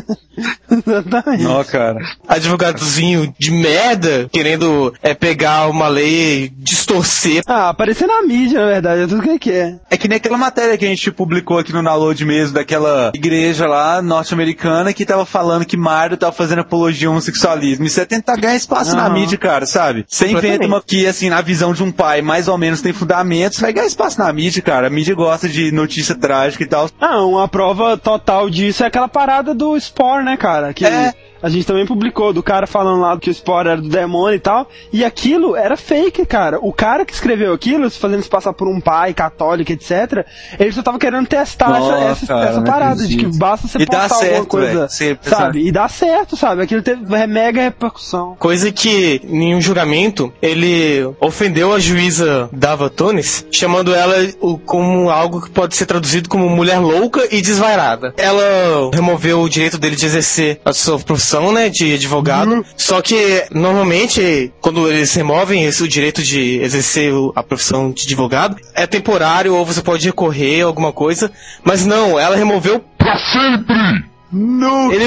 Exatamente. 0.71 1.43
Não, 1.43 1.65
cara. 1.65 1.99
Advogadozinho 2.29 3.35
de 3.39 3.51
merda 3.51 4.29
querendo 4.31 4.95
é, 5.03 5.15
pegar 5.15 5.69
uma 5.69 5.89
lei 5.89 6.45
e 6.45 6.49
distorcer. 6.49 7.43
Ah, 7.47 7.71
aparecer 7.71 8.07
na 8.07 8.23
mídia, 8.23 8.61
na 8.61 8.67
verdade, 8.67 9.03
é 9.03 9.07
tudo 9.07 9.23
que 9.23 9.29
ele 9.31 9.39
quer. 9.39 9.81
É 9.91 9.97
que 9.97 10.07
nem 10.09 10.17
aquela 10.17 10.39
matéria 10.39 10.77
que 10.77 10.85
a 10.85 10.89
gente 10.89 11.11
publicou 11.11 11.59
aqui 11.59 11.73
no 11.73 11.83
Download 11.83 12.25
mesmo, 12.25 12.55
daquela 12.55 13.11
igreja 13.15 13.67
lá, 13.67 14.03
norte-americana, 14.03 14.93
que 14.93 15.05
tava 15.05 15.25
falando 15.25 15.65
que 15.65 15.77
Mario 15.77 16.17
tava 16.17 16.33
fazendo 16.33 16.61
apologia 16.61 17.09
ao 17.09 17.13
homossexualismo. 17.13 17.85
Isso 17.85 18.01
é 18.01 18.05
tentar 18.05 18.37
ganhar 18.37 18.57
espaço 18.57 18.95
na 18.95 19.07
Aham. 19.07 19.15
mídia, 19.15 19.39
cara, 19.39 19.67
sabe? 19.67 20.05
Você 20.07 20.29
inventa 20.29 20.67
uma 20.67 20.83
que, 20.83 21.07
assim, 21.07 21.31
na 21.31 21.41
visão 21.41 21.73
de 21.73 21.83
um 21.83 21.91
pai, 21.91 22.23
mais 22.23 22.47
ou 22.49 22.59
menos 22.59 22.81
tem 22.81 22.93
fundamentos, 22.93 23.56
vai 23.61 23.73
ganhar 23.73 23.87
espaço 23.87 24.19
na 24.19 24.33
mídia, 24.33 24.63
cara. 24.63 24.87
A 24.87 24.91
mídia 24.91 25.15
gosta 25.15 25.49
de 25.49 25.73
notícia 25.73 26.15
trágica 26.15 26.63
e 26.63 26.67
tal. 26.67 26.89
Ah, 27.01 27.25
uma 27.25 27.49
prova 27.49 27.97
total 27.97 28.49
disso 28.51 28.85
é 28.85 28.87
aquela 28.87 29.09
parada 29.09 29.55
do 29.55 29.79
Spore, 29.79 30.25
né, 30.25 30.37
cara? 30.37 30.73
Que 30.73 30.87
É. 30.87 31.15
a 31.47 31.49
gente 31.49 31.65
também 31.67 31.87
publicou, 31.87 32.33
do 32.33 32.43
cara 32.43 32.67
falando 32.67 33.01
lá 33.01 33.17
que 33.19 33.31
o 33.31 33.35
Spore 33.35 33.69
era 33.69 33.81
do 33.81 33.89
demônio 33.89 34.35
e 34.37 34.41
tal. 34.41 34.69
E 34.93 35.05
aquilo 35.05 35.55
era 35.55 35.77
fake, 35.77 36.27
cara. 36.27 36.59
O 36.61 36.73
cara 36.73 37.05
que 37.05 37.13
escreveu 37.13 37.53
aquilo, 37.53 37.89
se 37.89 37.99
fazendo 37.99 38.23
se 38.23 38.29
passar 38.29 38.53
por 38.53 38.67
um 38.67 38.81
pai 38.81 39.15
católico, 39.15 39.71
etc., 39.71 40.27
ele 40.59 40.73
só 40.73 40.83
tava 40.83 40.99
querendo 40.99 41.27
testar 41.29 41.69
Nossa, 41.71 41.95
essa, 41.95 42.11
essa, 42.11 42.27
cara, 42.27 42.51
essa 42.51 42.63
parada 42.63 42.97
de 42.97 43.15
acredito. 43.15 43.31
que 43.31 43.39
basta 43.39 43.69
você 43.69 43.79
E 43.79 43.87
postar 43.87 44.03
alguma 44.03 44.21
certo, 44.21 44.47
coisa, 44.49 44.67
velho. 44.75 44.89
Você- 44.89 45.19
sabe? 45.23 45.67
E 45.67 45.71
dá 45.73 45.89
certo, 45.89 46.37
sabe? 46.37 46.63
Aquilo 46.63 46.83
teve 46.83 47.27
mega 47.27 47.63
repercussão. 47.63 48.35
Coisa 48.39 48.73
que, 48.73 49.21
em 49.29 49.55
um 49.55 49.61
julgamento, 49.61 50.33
ele 50.43 51.09
ofendeu 51.21 51.73
a 51.73 51.79
juíza 51.79 52.49
Dava 52.53 52.91
Tunis, 52.91 53.47
chamando 53.53 53.95
ela 53.95 54.17
como 54.65 55.11
algo 55.11 55.41
que 55.43 55.51
pode 55.51 55.77
ser 55.77 55.87
traduzido 55.87 56.29
como 56.29 56.49
mulher 56.49 56.79
louca 56.81 57.23
e 57.31 57.41
desvairada. 57.41 58.13
Ela 58.17 58.91
removeu 58.93 59.41
o 59.41 59.49
direito 59.49 59.79
dele 59.79 59.95
de 59.97 60.07
exercer 60.07 60.61
a 60.65 60.73
sua 60.73 60.99
profissão, 60.99 61.36
né, 61.53 61.69
de 61.69 61.95
advogado. 61.95 62.65
Só 62.77 63.01
que, 63.01 63.45
normalmente, 63.53 64.53
quando 64.61 64.91
eles 64.91 65.15
removem 65.15 65.65
esse, 65.65 65.83
o 65.83 65.89
direito 65.89 66.23
de 66.23 66.61
exercer 66.61 67.13
a 67.35 67.43
profissão 67.43 67.91
de 67.91 68.05
advogado, 68.05 68.57
é 68.75 68.87
temporário 68.87 69.55
ou 69.55 69.65
você 69.65 69.83
pode 69.83 70.07
recorrer 70.07 70.63
a 70.63 70.67
alguma 70.67 70.93
coisa. 70.93 71.31
Mas 71.65 71.85
não, 71.85 72.19
ela 72.19 72.37
removeu 72.37 72.83
Pra 72.99 73.17
sempre! 73.19 74.16
No, 74.33 74.93
ele, 74.93 75.05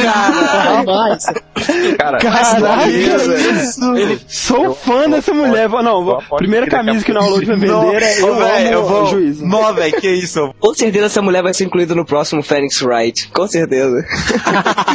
Cara, 1.97 2.17
Caraca, 2.19 2.87
isso. 2.87 3.93
ele, 3.95 4.17
sou 4.29 4.73
fã 4.73 5.09
dessa 5.09 5.33
mulher. 5.33 5.67
Não, 5.69 6.05
vou, 6.05 6.23
primeira 6.37 6.65
crer, 6.65 6.85
camisa 6.85 7.03
que 7.03 7.11
na 7.11 7.19
Download 7.19 7.45
vai 7.45 7.57
Não, 7.57 7.81
vender 7.91 8.01
é 8.01 8.21
eu 8.21 8.35
véi, 8.35 8.63
amo 8.67 8.73
eu 8.73 8.87
vou. 8.87 9.03
o 9.03 9.05
juízo. 9.07 9.45
Não, 9.45 9.73
velho, 9.73 9.93
que 9.99 10.09
isso? 10.09 10.53
Com 10.57 10.73
certeza 10.73 11.07
essa 11.07 11.21
mulher 11.21 11.43
vai 11.43 11.53
ser 11.53 11.65
incluída 11.65 11.93
no 11.93 12.05
próximo 12.05 12.41
Phoenix 12.41 12.81
Wright. 12.81 13.27
Com 13.33 13.45
certeza. 13.45 14.05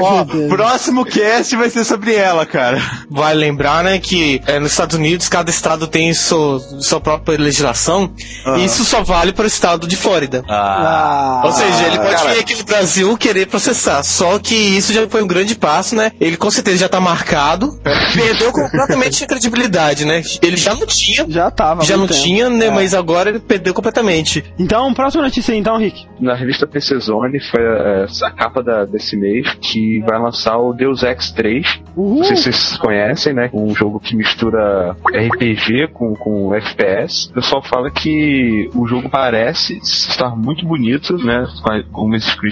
Ó, 0.00 0.24
próximo 0.48 1.04
cast 1.04 1.56
vai 1.56 1.70
ser 1.70 1.84
sobre 1.84 2.14
ela, 2.14 2.44
cara. 2.44 2.80
Vai 3.10 3.34
lembrar, 3.34 3.84
né, 3.84 3.98
que 3.98 4.40
é, 4.46 4.58
nos 4.58 4.72
Estados 4.72 4.96
Unidos 4.96 5.28
cada 5.28 5.50
estado 5.50 5.86
tem 5.86 6.12
seu, 6.12 6.58
sua 6.80 7.00
própria 7.00 7.38
legislação 7.38 8.12
e 8.58 8.64
isso 8.64 8.84
só 8.84 9.02
vale 9.02 9.32
para 9.32 9.44
o 9.44 9.48
estado 9.48 9.86
de 9.86 9.96
Flórida. 9.96 10.44
Ah, 10.48 11.42
Ou 11.44 11.52
seja, 11.52 11.86
ele 11.86 11.98
pode 11.98 12.14
cara. 12.16 12.32
vir 12.34 12.40
aqui 12.40 12.54
no 12.54 12.64
Brasil 12.66 13.16
querer 13.16 13.46
processar. 13.46 14.02
Só 14.02 14.38
que 14.38 14.54
isso 14.54 14.92
já 14.92 15.08
foi 15.08 15.22
um 15.22 15.26
grande 15.26 15.54
passo, 15.54 15.94
né? 15.94 16.10
Ele 16.20 16.36
com 16.36 16.50
certeza 16.50 16.78
já 16.78 16.88
tá 16.88 17.00
marcado. 17.00 17.78
Perdeu 18.14 18.52
completamente 18.52 19.24
a 19.24 19.26
credibilidade, 19.26 20.04
né? 20.04 20.22
Ele 20.42 20.56
já 20.56 20.74
não 20.74 20.86
tinha. 20.86 21.24
já 21.28 21.50
tava. 21.50 21.84
Já 21.84 21.96
não 21.96 22.06
tempo. 22.06 22.20
tinha, 22.20 22.50
né? 22.50 22.70
Mas 22.70 22.94
agora 22.94 23.30
ele 23.30 23.38
perdeu 23.38 23.72
completamente. 23.72 24.44
Então, 24.58 24.92
próxima 24.94 25.22
notícia 25.22 25.52
aí, 25.52 25.58
então, 25.58 25.76
Rick. 25.78 26.06
na 26.20 26.34
revista 26.34 26.66
PC 26.66 26.98
Zone 27.00 27.40
foi 27.40 27.60
é, 27.62 28.06
a 28.22 28.30
capa 28.30 28.62
da- 28.62 28.84
desse 28.84 29.16
mês 29.16 29.46
que 29.60 30.00
vai 30.00 30.18
lançar 30.18 30.56
o 30.58 30.72
Deus 30.72 31.02
Ex 31.02 31.30
3. 31.32 31.66
Uhul. 31.96 32.18
Não 32.18 32.24
sei 32.24 32.36
se 32.36 32.42
vocês 32.44 32.76
conhecem, 32.78 33.32
né? 33.32 33.50
Um 33.52 33.74
jogo 33.74 34.00
que 34.00 34.14
mistura 34.16 34.96
RPG 35.12 35.88
com, 35.92 36.14
com 36.14 36.54
FPS. 36.54 37.28
O 37.30 37.34
pessoal 37.34 37.62
fala 37.62 37.90
que 37.90 38.68
o 38.74 38.86
jogo 38.86 39.08
parece 39.08 39.78
estar 39.82 40.34
muito 40.36 40.66
bonito, 40.66 41.16
né? 41.18 41.46
Com 41.62 41.72
a- 41.72 41.82
com 41.92 42.08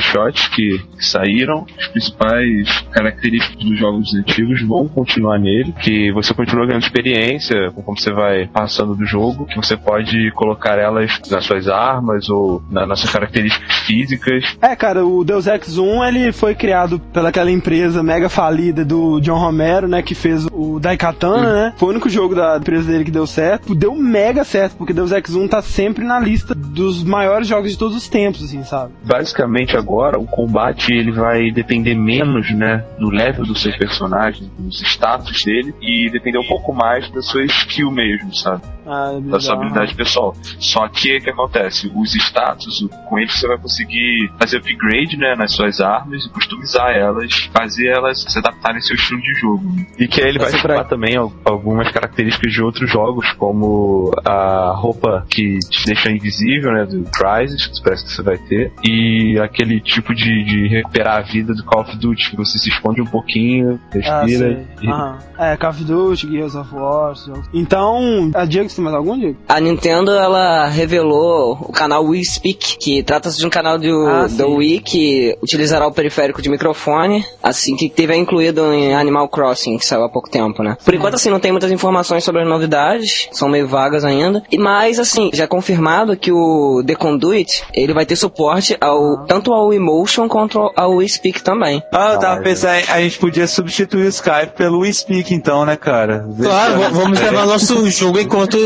screenshots 0.08 0.48
que, 0.48 0.80
saíram. 0.98 1.66
As 1.78 1.88
principais 1.88 2.80
características 2.90 3.64
dos 3.64 3.78
jogos 3.78 4.14
antigos 4.14 4.62
vão 4.62 4.88
continuar 4.88 5.38
nele. 5.38 5.72
Que 5.82 6.10
você 6.12 6.32
continua 6.34 6.66
ganhando 6.66 6.82
experiência 6.82 7.70
conforme 7.72 8.00
você 8.00 8.12
vai 8.12 8.46
passando 8.46 8.94
do 8.94 9.04
jogo. 9.04 9.46
Que 9.46 9.56
você 9.56 9.76
pode 9.76 10.30
colocar 10.32 10.78
elas 10.78 11.20
nas 11.30 11.44
suas 11.44 11.68
armas 11.68 12.28
ou 12.28 12.62
na- 12.70 12.86
nas 12.86 13.00
suas 13.00 13.12
características 13.12 13.76
físicas. 13.78 14.56
É, 14.60 14.74
cara, 14.74 15.04
o 15.04 15.24
Deus 15.24 15.46
Ex 15.46 15.78
1 15.78 16.04
ele 16.04 16.32
foi 16.32 16.54
criado 16.54 16.98
pelaquela 17.12 17.50
empresa 17.50 18.02
mega 18.02 18.28
falida 18.28 18.84
do 18.84 19.20
John 19.20 19.38
Romero, 19.38 19.86
né, 19.88 20.02
que 20.02 20.14
fez 20.14 20.46
o 20.52 20.78
Daikatana, 20.80 21.52
né? 21.52 21.72
Foi 21.76 21.88
o 21.88 21.90
único 21.92 22.08
jogo 22.08 22.34
da 22.34 22.56
empresa 22.58 22.90
dele 22.90 23.04
que 23.04 23.10
deu 23.10 23.26
certo. 23.26 23.74
Deu 23.74 23.94
mega 23.94 24.44
certo, 24.44 24.76
porque 24.76 24.92
Deus 24.92 25.12
Ex 25.12 25.34
1 25.34 25.48
tá 25.48 25.60
sempre 25.62 26.04
na 26.04 26.18
lista 26.18 26.54
dos 26.54 27.02
maiores 27.04 27.46
jogos 27.46 27.70
de 27.72 27.78
todos 27.78 27.96
os 27.96 28.08
tempos, 28.08 28.42
assim, 28.42 28.62
sabe? 28.64 28.92
basicamente 29.04 29.76
agora 29.76 29.93
o 30.18 30.26
combate 30.26 30.92
ele 30.92 31.12
vai 31.12 31.50
depender 31.50 31.94
menos, 31.94 32.50
né, 32.52 32.84
do 32.98 33.08
level 33.10 33.44
do 33.44 33.54
seu 33.56 33.72
personagem, 33.76 34.50
dos 34.58 34.80
status 34.82 35.44
dele 35.44 35.74
e 35.80 36.10
depender 36.10 36.38
um 36.38 36.46
pouco 36.46 36.72
mais 36.72 37.08
da 37.10 37.22
sua 37.22 37.44
skill 37.44 37.90
mesmo, 37.90 38.34
sabe? 38.34 38.62
Ah, 38.86 39.18
Da 39.22 39.40
sua 39.40 39.54
habilidade 39.54 39.94
pessoal. 39.94 40.34
Só 40.58 40.86
que 40.88 41.16
o 41.16 41.22
que 41.22 41.30
acontece? 41.30 41.90
Os 41.94 42.14
status, 42.14 42.86
com 43.08 43.18
eles 43.18 43.34
você 43.38 43.48
vai 43.48 43.56
conseguir 43.58 44.30
fazer 44.38 44.58
upgrade, 44.58 45.16
né, 45.16 45.34
nas 45.36 45.52
suas 45.52 45.80
armas 45.80 46.24
e 46.24 46.28
customizar 46.30 46.90
elas, 46.90 47.32
fazer 47.52 47.88
elas 47.88 48.22
se 48.22 48.38
adaptarem 48.38 48.76
ao 48.76 48.82
seu 48.82 48.94
estilo 48.96 49.20
de 49.22 49.32
jogo. 49.40 49.64
E 49.98 50.06
que 50.06 50.20
aí 50.20 50.28
ele 50.28 50.38
vai 50.38 50.48
Essa 50.48 50.58
chamar 50.58 50.84
também 50.84 51.16
al- 51.16 51.32
algumas 51.44 51.90
características 51.90 52.52
de 52.52 52.62
outros 52.62 52.90
jogos, 52.90 53.32
como 53.32 54.10
a 54.24 54.72
roupa 54.76 55.24
que 55.30 55.58
te 55.60 55.86
deixa 55.86 56.10
invisível, 56.10 56.72
né, 56.72 56.84
do 56.84 57.04
Crysis, 57.10 57.66
que 57.66 57.82
parece 57.82 58.04
que 58.04 58.12
você 58.12 58.22
vai 58.22 58.36
ter, 58.36 58.70
e 58.84 59.38
aquele 59.38 59.80
tipo 59.84 60.14
de, 60.14 60.44
de 60.44 60.68
recuperar 60.68 61.18
a 61.18 61.22
vida 61.22 61.54
do 61.54 61.64
Call 61.64 61.82
of 61.82 61.96
Duty, 61.96 62.30
que 62.30 62.36
você 62.36 62.58
se 62.58 62.68
esconde 62.68 63.00
um 63.00 63.06
pouquinho, 63.06 63.78
Ah, 64.06 64.22
respira 64.22 64.38
sei. 64.38 64.66
e 64.82 64.88
Aham. 64.88 65.18
É, 65.38 65.56
Call 65.56 65.70
of 65.70 65.84
Duty, 65.84 66.28
Gears 66.30 66.54
of 66.54 66.74
War. 66.74 67.14
Então, 67.52 68.30
a 68.34 68.44
Diego, 68.44 68.68
você 68.68 68.76
tem 68.76 68.84
mais 68.84 68.96
algum, 68.96 69.18
Diego? 69.18 69.36
A 69.48 69.60
Nintendo, 69.60 70.10
ela 70.12 70.66
revelou 70.66 71.52
o 71.60 71.72
canal 71.72 72.04
Wii 72.04 72.24
Speak, 72.24 72.78
que 72.78 73.02
trata-se 73.02 73.38
de 73.38 73.46
um 73.46 73.50
canal 73.50 73.78
do, 73.78 74.06
Ah, 74.06 74.26
do. 74.28 74.54
Wii 74.54 74.80
que 74.80 75.36
utilizará 75.42 75.86
o 75.86 75.92
periférico 75.92 76.40
de 76.40 76.48
microfone, 76.48 77.24
assim 77.42 77.76
que 77.76 77.88
teve 77.88 78.14
incluído 78.16 78.72
em 78.72 78.94
Animal 78.94 79.28
Crossing, 79.28 79.76
que 79.78 79.86
saiu 79.86 80.04
há 80.04 80.08
pouco 80.08 80.30
tempo, 80.30 80.62
né? 80.62 80.76
Por 80.84 80.94
enquanto, 80.94 81.14
assim, 81.14 81.30
não 81.30 81.40
tem 81.40 81.50
muitas 81.52 81.70
informações 81.72 82.22
sobre 82.24 82.42
as 82.42 82.48
novidades, 82.48 83.28
são 83.32 83.48
meio 83.48 83.66
vagas 83.66 84.04
ainda. 84.04 84.42
E 84.50 84.56
mais, 84.58 84.98
assim, 84.98 85.30
já 85.34 85.44
é 85.44 85.46
confirmado 85.46 86.16
que 86.16 86.32
o 86.32 86.82
The 86.86 86.94
Conduit, 86.94 87.64
ele 87.74 87.92
vai 87.92 88.06
ter 88.06 88.16
suporte 88.16 88.76
ao, 88.80 89.24
tanto 89.26 89.52
ao 89.52 89.73
Emotion 89.74 90.28
quanto 90.28 90.70
ao 90.76 90.92
Wii 90.96 91.08
Speak 91.08 91.42
também. 91.42 91.82
Ah, 91.92 92.12
eu 92.14 92.18
tava 92.18 92.40
pensando, 92.42 92.82
a 92.88 93.00
gente 93.00 93.18
podia 93.18 93.46
substituir 93.46 94.06
o 94.06 94.08
Skype 94.08 94.52
pelo 94.56 94.78
WeSpeak 94.80 95.34
então, 95.34 95.64
né, 95.64 95.76
cara? 95.76 96.26
Claro, 96.40 96.78
v- 96.78 96.88
vamos 96.90 97.18
gravar 97.18 97.46
nosso 97.46 97.88
jogo 97.90 98.18
enquanto 98.18 98.56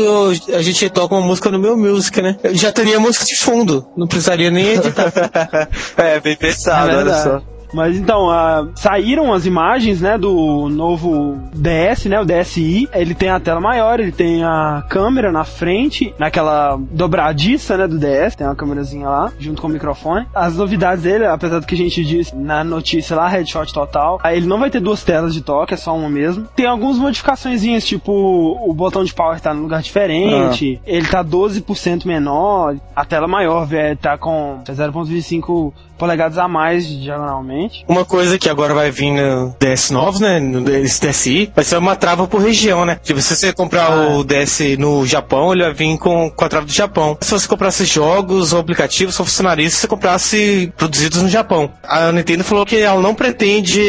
a 0.53 0.61
gente 0.61 0.89
toca 0.89 1.15
uma 1.15 1.25
música 1.25 1.49
no 1.49 1.59
meu 1.59 1.75
music, 1.77 2.21
né? 2.21 2.37
Eu 2.43 2.55
já 2.55 2.71
teria 2.71 2.99
música 2.99 3.25
de 3.25 3.35
fundo, 3.35 3.87
não 3.97 4.07
precisaria 4.07 4.49
nem 4.51 4.73
editar. 4.73 5.11
é, 5.97 6.19
bem 6.19 6.35
pensado, 6.35 6.91
É 6.91 6.95
olha 6.97 7.13
só. 7.23 7.41
Mas 7.73 7.97
então, 7.97 8.29
ah, 8.29 8.67
saíram 8.75 9.33
as 9.33 9.45
imagens, 9.45 10.01
né, 10.01 10.17
do 10.17 10.69
novo 10.69 11.37
DS, 11.53 12.05
né, 12.05 12.19
o 12.19 12.25
DSi. 12.25 12.89
Ele 12.93 13.13
tem 13.13 13.29
a 13.29 13.39
tela 13.39 13.59
maior, 13.59 13.99
ele 13.99 14.11
tem 14.11 14.43
a 14.43 14.83
câmera 14.89 15.31
na 15.31 15.43
frente, 15.43 16.13
naquela 16.17 16.77
dobradiça, 16.91 17.77
né, 17.77 17.87
do 17.87 17.97
DS. 17.97 18.35
Tem 18.35 18.47
uma 18.47 18.55
câmerazinha 18.55 19.07
lá, 19.07 19.31
junto 19.39 19.61
com 19.61 19.67
o 19.67 19.71
microfone. 19.71 20.25
As 20.33 20.57
novidades 20.57 21.03
dele, 21.03 21.25
apesar 21.25 21.59
do 21.59 21.65
que 21.65 21.75
a 21.75 21.77
gente 21.77 22.03
disse 22.03 22.35
na 22.35 22.63
notícia 22.63 23.15
lá, 23.15 23.27
headshot 23.27 23.73
total, 23.73 24.19
ah, 24.23 24.33
ele 24.33 24.47
não 24.47 24.59
vai 24.59 24.69
ter 24.69 24.79
duas 24.79 25.03
telas 25.03 25.33
de 25.33 25.41
toque, 25.41 25.73
é 25.73 25.77
só 25.77 25.95
uma 25.95 26.09
mesmo. 26.09 26.47
Tem 26.55 26.65
algumas 26.65 26.97
modificações, 26.97 27.59
tipo, 27.85 28.11
o 28.11 28.73
botão 28.73 29.03
de 29.03 29.13
power 29.13 29.39
tá 29.39 29.53
num 29.53 29.63
lugar 29.63 29.81
diferente, 29.81 30.81
ele 30.85 31.07
tá 31.07 31.23
12% 31.23 32.05
menor, 32.05 32.75
a 32.95 33.05
tela 33.05 33.27
maior, 33.27 33.65
velho, 33.65 33.97
tá 33.97 34.17
com 34.17 34.61
0.25 34.65 35.73
polegadas 35.97 36.37
a 36.37 36.47
mais 36.47 36.87
diagonalmente. 36.87 37.58
Exatamente. 37.59 37.85
Uma 37.87 38.05
coisa 38.05 38.37
que 38.37 38.49
agora 38.49 38.73
vai 38.73 38.91
vir 38.91 39.11
no 39.11 39.55
DS 39.59 39.91
novos, 39.91 40.19
né? 40.19 40.39
No 40.39 40.61
DS 40.61 40.99
DSi, 40.99 41.51
vai 41.55 41.65
ser 41.65 41.77
uma 41.77 41.95
trava 41.95 42.27
por 42.27 42.41
região, 42.41 42.85
né? 42.85 42.99
Tipo, 43.03 43.21
se 43.21 43.35
você 43.35 43.53
comprar 43.53 44.11
o 44.11 44.23
DS 44.23 44.77
no 44.77 45.05
Japão, 45.05 45.53
ele 45.53 45.63
vai 45.63 45.73
vir 45.73 45.97
com, 45.97 46.29
com 46.29 46.45
a 46.45 46.49
trava 46.49 46.65
do 46.65 46.71
Japão. 46.71 47.17
Se 47.21 47.31
você 47.31 47.47
comprasse 47.47 47.85
jogos 47.85 48.53
ou 48.53 48.59
aplicativos, 48.59 49.15
só 49.15 49.23
funcionaria 49.23 49.69
se 49.69 49.77
você 49.77 49.87
comprasse 49.87 50.71
produzidos 50.77 51.21
no 51.21 51.29
Japão. 51.29 51.71
A 51.83 52.11
Nintendo 52.11 52.43
falou 52.43 52.65
que 52.65 52.77
ela 52.77 53.01
não 53.01 53.15
pretende 53.15 53.81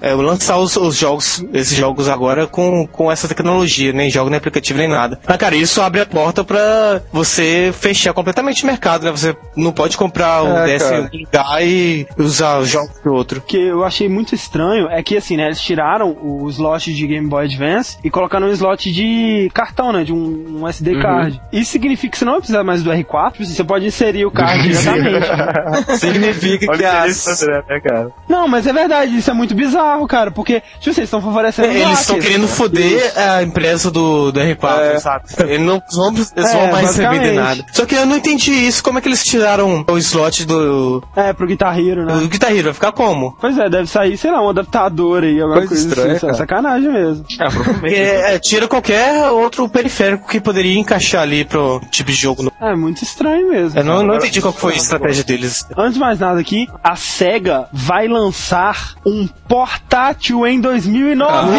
é, 0.00 0.14
lançar 0.14 0.58
os, 0.58 0.76
os 0.76 0.96
jogos, 0.96 1.44
esses 1.52 1.76
jogos 1.76 2.08
agora 2.08 2.46
com, 2.46 2.86
com 2.86 3.10
essa 3.10 3.28
tecnologia, 3.28 3.92
nem 3.92 4.10
jogo, 4.10 4.30
nem 4.30 4.38
aplicativo, 4.38 4.78
nem 4.78 4.88
nada. 4.88 5.18
Mas, 5.26 5.36
cara, 5.36 5.56
isso 5.56 5.80
abre 5.80 6.00
a 6.00 6.06
porta 6.06 6.44
pra 6.44 7.02
você 7.12 7.72
fechar 7.78 8.12
completamente 8.12 8.64
o 8.64 8.66
mercado, 8.66 9.04
né? 9.04 9.10
Você 9.10 9.36
não 9.56 9.72
pode 9.72 9.96
comprar 9.96 10.42
o 10.42 10.48
É, 10.58 10.76
DS 10.76 10.90
em 11.12 11.24
lugar 11.24 11.62
e 11.62 12.06
usar 12.16 12.58
os 12.58 12.68
jogos 12.68 12.98
do 13.04 13.17
outro. 13.18 13.38
O 13.40 13.42
que 13.42 13.56
eu 13.58 13.84
achei 13.84 14.08
muito 14.08 14.34
estranho 14.34 14.88
é 14.88 15.02
que, 15.02 15.16
assim, 15.16 15.36
né, 15.36 15.46
eles 15.46 15.60
tiraram 15.60 16.16
o 16.22 16.48
slot 16.48 16.92
de 16.94 17.06
Game 17.06 17.28
Boy 17.28 17.44
Advance 17.44 17.98
e 18.02 18.10
colocaram 18.10 18.46
um 18.48 18.50
slot 18.52 18.90
de 18.92 19.50
cartão, 19.52 19.92
né, 19.92 20.04
de 20.04 20.12
um, 20.12 20.60
um 20.60 20.68
SD 20.68 21.00
card. 21.00 21.40
Isso 21.52 21.70
significa 21.72 22.12
que 22.12 22.18
você 22.18 22.24
não 22.24 22.32
vai 22.32 22.40
precisar 22.40 22.64
mais 22.64 22.82
do 22.82 22.90
R4, 22.90 23.32
tipo 23.32 23.42
assim, 23.42 23.54
você 23.54 23.64
pode 23.64 23.86
inserir 23.86 24.24
o 24.26 24.30
card 24.30 24.62
diretamente. 24.68 25.98
Significa 25.98 26.76
que 26.76 26.84
as... 26.84 27.26
isso, 27.26 27.46
né, 27.46 27.80
cara? 27.80 28.10
Não, 28.28 28.46
mas 28.48 28.66
é 28.66 28.72
verdade, 28.72 29.16
isso 29.16 29.30
é 29.30 29.34
muito 29.34 29.54
bizarro, 29.54 30.06
cara, 30.06 30.30
porque, 30.30 30.60
tipo, 30.80 30.94
vocês 30.94 30.98
estão 31.06 31.20
favorecendo 31.20 31.68
Eles 31.68 31.80
hackers, 31.82 32.00
estão 32.00 32.18
querendo 32.20 32.42
né? 32.42 32.48
foder 32.48 33.12
a 33.18 33.42
empresa 33.42 33.90
do, 33.90 34.30
do 34.32 34.40
R4, 34.40 34.78
É. 34.80 34.98
sabe? 34.98 35.24
Eles 35.46 35.66
não 35.66 35.82
vão, 35.92 36.08
eles 36.12 36.32
É, 36.36 36.42
vão 36.52 36.72
mais 36.72 36.86
receber 36.88 37.06
basicamente. 37.08 37.34
nada. 37.36 37.66
Só 37.72 37.86
que 37.86 37.94
eu 37.94 38.06
não 38.06 38.16
entendi 38.16 38.52
isso. 38.52 38.82
Como 38.82 38.98
é 38.98 39.00
que 39.02 39.08
eles 39.08 39.24
tiraram 39.24 39.84
o 39.88 39.98
slot 39.98 40.44
do, 40.46 41.02
É, 41.16 41.32
pro 41.32 41.46
Guitar 41.46 41.78
Hero, 41.78 42.04
né? 42.04 42.14
do 42.14 42.28
Guitar 42.28 42.52
Hero? 42.52 42.64
Vai 42.64 42.74
ficar 42.74 42.92
como? 42.92 43.07
Pois 43.40 43.56
é, 43.58 43.68
deve 43.68 43.86
sair, 43.86 44.16
sei 44.16 44.30
lá, 44.30 44.42
um 44.44 44.48
adaptador 44.50 45.22
aí, 45.22 45.40
alguma 45.40 45.58
Coisa 45.58 45.68
coisa 45.68 45.88
estranha, 45.88 46.12
assim. 46.12 46.26
cara. 46.26 46.34
Sacanagem 46.38 46.92
mesmo. 46.92 47.24
Provavelmente. 47.36 47.80
Porque, 47.80 47.94
é, 47.94 48.38
tira 48.38 48.68
qualquer 48.68 49.30
outro 49.30 49.68
periférico 49.68 50.28
que 50.28 50.40
poderia 50.40 50.78
encaixar 50.78 51.22
ali 51.22 51.44
pro 51.44 51.80
tipo 51.90 52.10
de 52.10 52.16
jogo. 52.16 52.52
É 52.60 52.74
muito 52.74 53.02
estranho 53.02 53.48
mesmo. 53.50 53.78
Eu 53.78 53.84
não, 53.84 54.02
não 54.02 54.16
entendi 54.16 54.40
qual 54.40 54.52
que 54.52 54.60
foi 54.60 54.74
a 54.74 54.76
estratégia 54.76 55.24
deles. 55.24 55.64
Antes 55.76 55.94
de 55.94 56.00
mais 56.00 56.18
nada 56.18 56.40
aqui, 56.40 56.66
a 56.82 56.96
SEGA 56.96 57.68
vai 57.72 58.08
lançar 58.08 58.94
um 59.06 59.26
portátil 59.48 60.46
em 60.46 60.60
2009. 60.60 61.50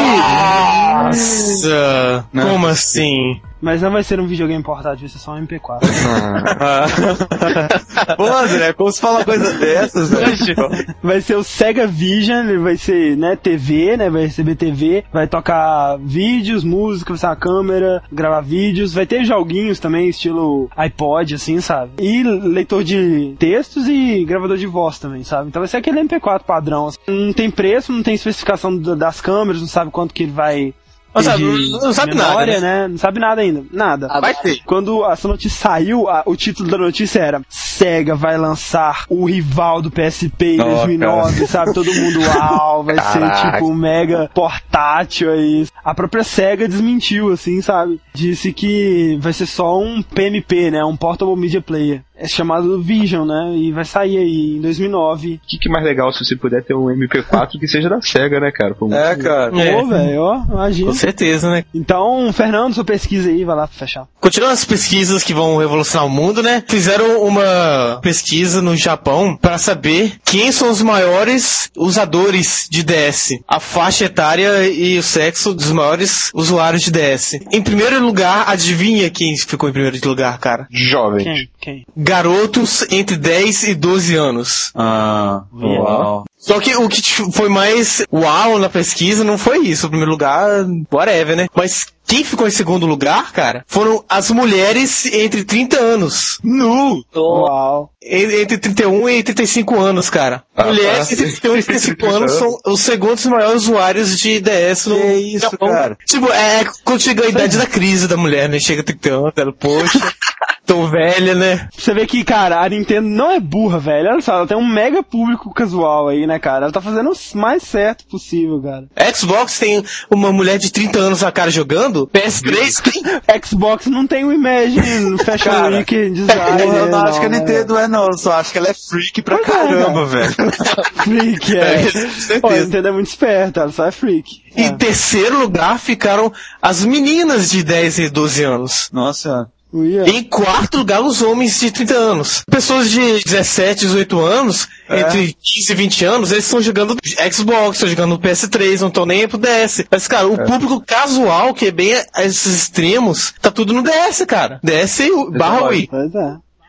Nossa, 1.04 2.26
como 2.32 2.68
assim? 2.68 3.42
Mas 3.62 3.82
não 3.82 3.92
vai 3.92 4.04
ser 4.04 4.20
um 4.20 4.28
videogame 4.28 4.64
portátil, 4.64 5.02
vai 5.02 5.10
ser 5.10 5.20
só 5.20 5.34
um 5.36 5.46
MP4. 5.46 5.80
Pô, 8.16 8.24
André, 8.26 8.74
como 8.74 8.92
se 8.92 9.02
fala 9.02 9.24
coisa 9.26 9.54
dessas, 9.58 10.10
velho? 10.12 10.70
vai 11.04 11.22
ser 11.22 11.36
o 11.36 11.44
Sega 11.44 11.86
Vision, 11.88 12.60
vai 12.62 12.78
ser, 12.78 13.18
né, 13.18 13.36
TV, 13.36 13.98
né, 13.98 14.10
vai 14.10 14.24
receber 14.24 14.56
TV, 14.56 15.04
vai 15.12 15.28
tocar 15.28 15.98
vídeos, 16.00 16.64
música, 16.64 17.12
vai 17.12 17.18
ser 17.20 17.28
uma 17.28 17.36
câmera, 17.36 18.02
gravar 18.12 18.42
vídeos, 18.42 18.94
vai 18.94 19.06
ter 19.06 19.24
joguinhos 19.24 19.80
também, 19.80 20.10
estilo 20.10 20.70
iPod, 20.76 21.36
assim, 21.36 21.60
sabe? 21.60 21.92
E 22.00 22.24
leitor 22.24 22.84
de 22.84 23.36
textos 23.38 23.88
e 23.88 24.24
gravador 24.26 24.58
de 24.58 24.68
voz 24.68 25.00
também, 25.00 25.24
sabe? 25.24 25.50
Então 25.50 25.62
vai 25.62 25.68
ser 25.68 25.78
aquele 25.78 26.02
MP4 26.02 26.44
padrão. 26.44 26.88
assim. 26.88 26.98
Não 27.08 27.34
tem 27.34 27.50
preço, 27.52 27.92
não 27.92 28.04
tem 28.04 28.14
especificação 28.16 28.76
da- 28.78 28.96
das 28.96 29.22
câmeras, 29.22 29.62
não 29.62 29.68
sabe 29.68 29.92
quanto 29.92 30.14
que 30.14 30.24
ele 30.24 30.32
vai... 30.32 30.74
Não 31.14 31.24
sabe- 31.24 31.44
não 31.72 31.94
sabe 31.94 32.16
nada, 32.16 32.28
memória, 32.30 32.60
né? 32.62 32.82
né? 32.82 32.88
Não 32.88 32.98
sabe 32.98 33.20
nada 33.20 33.42
ainda. 33.42 33.64
Nada. 33.72 34.08
Vai 34.22 34.34
ter. 34.36 34.60
Quando 34.66 35.04
essa 35.10 35.28
notícia 35.28 35.58
saiu, 35.60 36.08
a- 36.08 36.24
o 36.26 36.36
título 36.36 36.70
da 36.70 36.78
notícia 36.78 37.20
era 37.20 37.42
Sega 37.50 38.16
vai 38.16 38.38
lançar 38.38 39.06
o 39.10 39.26
rival 39.26 39.82
do 39.82 39.90
PSP 39.90 40.56
em 40.58 40.62
Ó, 40.62 40.64
2009, 40.66 41.48
sabe? 41.48 41.74
Todo 41.74 41.94
mundo, 41.94 42.20
uau, 42.22 42.84
vai 42.86 42.96
ser 42.96 43.20
Caraca. 43.20 43.52
tipo 43.54 43.70
um 43.70 43.76
mega 43.76 44.30
portátil 44.34 45.32
aí. 45.32 45.68
A 45.84 45.94
própria 45.96 46.24
Sega 46.24 46.68
desmentiu, 46.68 47.32
assim, 47.32 47.62
sabe? 47.62 48.00
Disse 48.14 48.54
que 48.54 49.18
vai 49.22 49.34
ser 49.34 49.46
só 49.46 49.80
um 49.80 50.02
PMP, 50.04 50.70
né? 50.72 50.84
Um 50.84 50.96
Portable 50.96 51.36
Media 51.36 51.62
Player. 51.62 52.02
É 52.20 52.28
chamado 52.28 52.82
Vision, 52.82 53.26
né? 53.26 53.54
E 53.56 53.72
vai 53.72 53.86
sair 53.86 54.18
aí 54.18 54.58
em 54.58 54.62
2009. 54.62 55.36
O 55.36 55.48
que, 55.48 55.58
que 55.58 55.70
é 55.70 55.72
mais 55.72 55.86
legal 55.86 56.12
se 56.12 56.24
você 56.26 56.36
puder 56.36 56.64
ter 56.64 56.74
um 56.74 56.86
MP4 56.88 57.60
que 57.60 57.68
seja 57.68 57.90
da 57.90 58.02
SEGA, 58.02 58.40
né, 58.40 58.52
cara? 58.52 58.76
Pô, 58.76 58.94
É, 58.94 59.16
cara. 59.16 59.58
É. 59.62 59.72
Pô, 59.72 59.88
velho, 59.88 60.22
ó, 60.22 60.44
imagina. 60.52 60.88
Com 60.88 60.96
certeza, 60.96 61.50
né? 61.50 61.64
Então, 61.74 62.32
Fernando, 62.34 62.74
sua 62.74 62.84
pesquisa 62.84 63.30
aí, 63.30 63.44
vai 63.46 63.56
lá 63.56 63.68
fechar. 63.68 64.06
Continuando 64.20 64.54
as 64.54 64.66
pesquisas 64.66 65.24
que 65.24 65.34
vão 65.34 65.58
revolucionar 65.58 66.06
o 66.06 66.10
mundo, 66.10 66.44
né? 66.44 66.64
Fizeram 66.68 67.24
uma 67.24 68.00
pesquisa 68.02 68.62
no 68.62 68.76
Japão 68.76 69.38
para 69.38 69.58
saber 69.58 70.14
quem 70.26 70.52
são 70.52 70.70
os 70.70 70.82
maiores 70.82 71.70
usadores 71.78 72.68
de 72.70 72.84
DS. 72.84 73.40
A 73.48 73.60
faixa 73.60 74.06
etária 74.06 74.68
e 74.68 74.98
o 74.98 75.04
sexo 75.04 75.54
dos 75.54 75.72
maiores 75.72 76.32
usuários 76.34 76.84
de 76.84 76.92
DS. 76.92 77.40
Em 77.52 77.62
primeiro 77.62 78.00
lugar, 78.00 78.44
adivinha 78.48 79.10
quem 79.10 79.36
ficou 79.38 79.70
em 79.70 79.74
primeiro 79.74 79.98
lugar, 80.08 80.38
cara? 80.40 80.68
Jovem. 80.70 81.24
Quem? 81.24 81.50
Quem? 81.62 81.86
Garotos 81.96 82.86
entre 82.92 83.16
10 83.18 83.64
e 83.64 83.76
12 83.76 84.16
anos. 84.16 84.72
Ah, 84.76 85.44
uau. 85.54 86.26
Só 86.38 86.58
que 86.60 86.74
o 86.74 86.88
que 86.88 87.02
foi 87.34 87.50
mais 87.50 88.02
uau 88.14 88.58
na 88.58 88.70
pesquisa 88.70 89.26
não 89.26 89.38
foi 89.38 89.60
isso. 89.60 89.86
O 89.88 89.90
primeiro 89.90 90.10
lugar, 90.12 90.66
whatever, 90.92 91.36
né? 91.36 91.48
Mas 91.54 91.88
quem 92.08 92.24
ficou 92.24 92.48
em 92.48 92.52
segundo 92.52 92.86
lugar, 92.86 93.34
cara, 93.34 93.66
foram 93.68 94.04
as 94.08 94.32
mulheres 94.32 95.06
entre 95.08 95.44
30 95.44 95.78
anos. 95.78 96.40
Nu! 96.42 97.04
Uau. 97.14 97.92
En- 98.02 98.42
Entre 98.42 98.58
31 98.58 99.10
e 99.10 99.22
35 99.22 99.78
anos, 99.80 100.10
cara. 100.10 100.42
Ah, 100.56 100.64
mulheres 100.68 101.08
tá. 101.10 101.14
entre 101.14 101.26
31 101.28 101.58
e 101.58 101.64
35 101.64 102.06
anos 102.10 102.32
são 102.32 102.58
os 102.66 102.80
segundos 102.80 103.26
maiores 103.26 103.64
usuários 103.64 104.18
de 104.18 104.40
DS 104.40 104.86
no 104.88 104.96
Que 104.96 105.14
isso, 105.36 105.40
Japão. 105.52 105.68
cara? 105.68 105.98
Tipo, 106.06 106.32
é 106.32 106.64
quando 106.86 107.02
chega 107.02 107.26
a 107.26 107.30
idade 107.30 107.58
da 107.58 107.66
crise 107.68 108.08
da 108.08 108.16
mulher, 108.16 108.48
né? 108.48 108.60
Chega 108.62 108.82
30 108.82 109.10
anos, 109.10 109.34
ela, 109.36 109.52
poxa, 109.52 110.00
velha, 110.88 111.36
né? 111.36 111.68
Você 111.76 111.94
vê 111.94 112.06
que, 112.06 112.24
cara, 112.24 112.62
a 112.62 112.70
Nintendo 112.70 113.08
não 113.08 113.32
é 113.32 113.40
burra, 113.40 113.80
velho. 113.80 114.10
Olha 114.10 114.22
só, 114.22 114.34
ela 114.34 114.48
tem 114.48 114.58
um 114.58 114.68
mega 114.68 115.02
público 115.04 115.54
casual 115.54 116.08
aí, 116.08 116.26
né, 116.28 116.40
cara? 116.40 116.66
Ela 116.66 116.72
tá 116.74 116.82
fazendo 116.82 117.12
o 117.12 117.38
mais 117.38 117.64
certo 117.64 118.06
possível, 118.06 118.62
cara. 118.62 118.86
Xbox 119.14 119.60
tem 119.60 119.84
uma 120.10 120.32
mulher 120.32 120.58
de 120.58 120.72
30 120.72 121.00
anos 121.00 121.22
na 121.22 121.32
cara 121.32 121.50
jogando, 121.52 122.08
PS3 122.08 122.82
tem 122.82 123.04
Xbox 123.44 123.88
não 123.88 124.06
tem 124.06 124.24
o 124.26 124.32
Imagine 124.32 125.18
Fashion 125.24 125.52
Cara, 125.52 125.78
Week 125.78 126.10
Design. 126.12 126.62
Eu 126.62 126.90
não 126.90 127.00
acho 127.04 127.20
que 127.20 127.26
a 127.26 127.30
né, 127.30 127.40
Nintendo 127.40 127.78
é 127.78 127.88
não, 127.88 128.08
eu 128.08 128.18
só 128.18 128.34
acho 128.34 128.52
que 128.52 128.58
ela 128.58 128.68
é 128.70 128.74
freak 128.74 129.22
pra 129.22 129.38
Pois 129.38 129.48
é, 129.48 129.52
caramba, 129.52 130.06
velho. 130.06 130.34
Freak, 131.04 131.58
é. 131.58 131.80
É, 132.50 132.60
a 132.60 132.64
Nintendo 132.64 132.88
é 132.88 132.92
muito 132.92 133.08
esperta, 133.08 133.62
ela 133.62 133.72
só 133.72 133.86
é 133.86 133.92
freak. 133.92 134.42
Em 134.56 134.66
É. 134.68 134.72
terceiro 134.72 135.40
lugar 135.40 135.80
ficaram 135.80 136.32
as 136.62 136.84
meninas 136.84 137.50
de 137.50 137.64
10 137.64 138.00
e 138.00 138.10
12 138.10 138.44
anos. 138.44 138.90
Nossa, 138.92 139.48
É. 139.72 140.10
Em 140.10 140.24
quarto 140.24 140.78
lugar, 140.80 141.02
os 141.02 141.22
homens 141.22 141.60
de 141.60 141.70
30 141.70 141.94
anos. 141.94 142.44
Pessoas 142.50 142.90
de 142.90 143.24
17, 143.24 143.82
18 143.82 144.20
anos, 144.20 144.68
É. 144.90 145.02
entre 145.02 145.34
15 145.40 145.72
e 145.72 145.76
20 145.76 146.06
anos, 146.06 146.32
eles 146.32 146.46
estão 146.46 146.60
jogando 146.62 146.98
Xbox, 147.32 147.76
estão 147.78 147.90
jogando 147.90 148.18
PS3, 148.18 148.82
não 148.82 148.88
estão 148.88 149.06
nem 149.06 149.22
aí 149.22 149.28
pro 149.28 149.38
DS. 149.38 149.86
Mas, 149.92 150.08
cara, 150.08 150.28
o 150.28 150.38
público 150.44 150.82
casual, 150.86 151.54
que 151.54 151.68
é 151.68 151.72
bem 151.72 151.94
a 152.16 152.24
esses 152.24 152.56
extremos, 152.64 153.34
tá 153.42 153.52
tudo 153.52 153.74
no 153.74 153.84
DS, 153.84 154.26
cara. 154.26 154.60
DS 154.64 155.00
e 155.04 155.12
o- 155.12 155.30
barra 155.30 155.68
Wii. 155.68 155.88
Pois 155.90 156.16
é. 156.16 156.20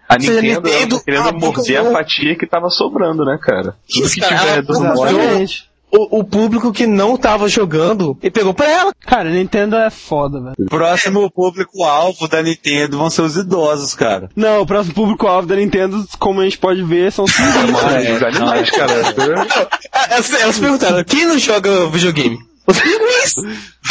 A 0.08 0.14
Ou 0.14 0.20
seja, 0.20 0.42
Nintendo, 0.42 0.60
Nintendo, 0.68 0.98
tá 0.98 1.04
querendo 1.04 1.28
ah, 1.28 1.32
morder 1.32 1.80
a 1.80 1.92
fatia 1.92 2.36
que 2.36 2.44
tava 2.46 2.68
sobrando, 2.68 3.24
né, 3.24 3.38
cara? 3.40 3.76
Tudo 3.88 4.06
Isso, 4.06 4.14
que 4.16 4.20
cara, 4.20 4.38
tiver 4.38 4.62
do. 4.62 4.72
O, 5.92 6.20
o 6.20 6.24
público 6.24 6.72
que 6.72 6.87
não 6.87 7.16
tava 7.16 7.48
jogando, 7.48 8.16
e 8.22 8.31
pegou 8.31 8.55
pra 8.55 8.68
ela. 8.68 8.92
Cara, 9.00 9.29
a 9.29 9.33
Nintendo 9.33 9.76
é 9.76 9.90
foda, 9.90 10.40
velho. 10.40 10.68
próximo 10.68 11.31
público-alvo 11.31 12.29
da 12.29 12.42
Nintendo 12.42 12.98
vão 12.98 13.11
ser 13.11 13.22
os 13.22 13.37
idosos, 13.37 13.94
cara. 13.94 14.31
Não, 14.37 14.62
o 14.62 14.66
próximo 14.66 14.94
público-alvo 14.94 15.48
da 15.48 15.57
Nintendo, 15.57 16.07
como 16.18 16.40
a 16.40 16.44
gente 16.44 16.59
pode 16.59 16.83
ver, 16.83 17.11
são 17.11 17.24
os 17.24 17.33
civis. 17.33 17.70
Mano, 17.70 18.16
os 18.16 18.22
animais, 18.22 18.70
cara. 18.70 18.92
Elas, 20.11 20.33
elas 20.33 20.59
perguntaram, 20.59 21.05
quem 21.05 21.26
não 21.26 21.38
joga 21.38 21.88
videogame? 21.88 22.38
Os 22.66 22.79
pinguins! 22.79 23.35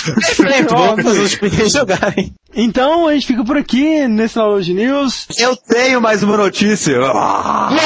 Perfeito, 0.06 0.70
vamos 0.76 1.04
fazer 1.04 1.20
os 1.20 1.36
pinguins 1.36 1.74
jogarem. 1.74 2.34
Então, 2.56 3.08
a 3.08 3.14
gente 3.14 3.28
fica 3.28 3.44
por 3.46 3.56
aqui 3.58 4.08
nesse 4.08 4.34
Download 4.36 4.74
News. 4.74 5.28
Eu 5.38 5.56
tenho 5.56 6.02
mais 6.02 6.24
uma 6.24 6.36
notícia. 6.36 7.00
Vamos 7.00 7.80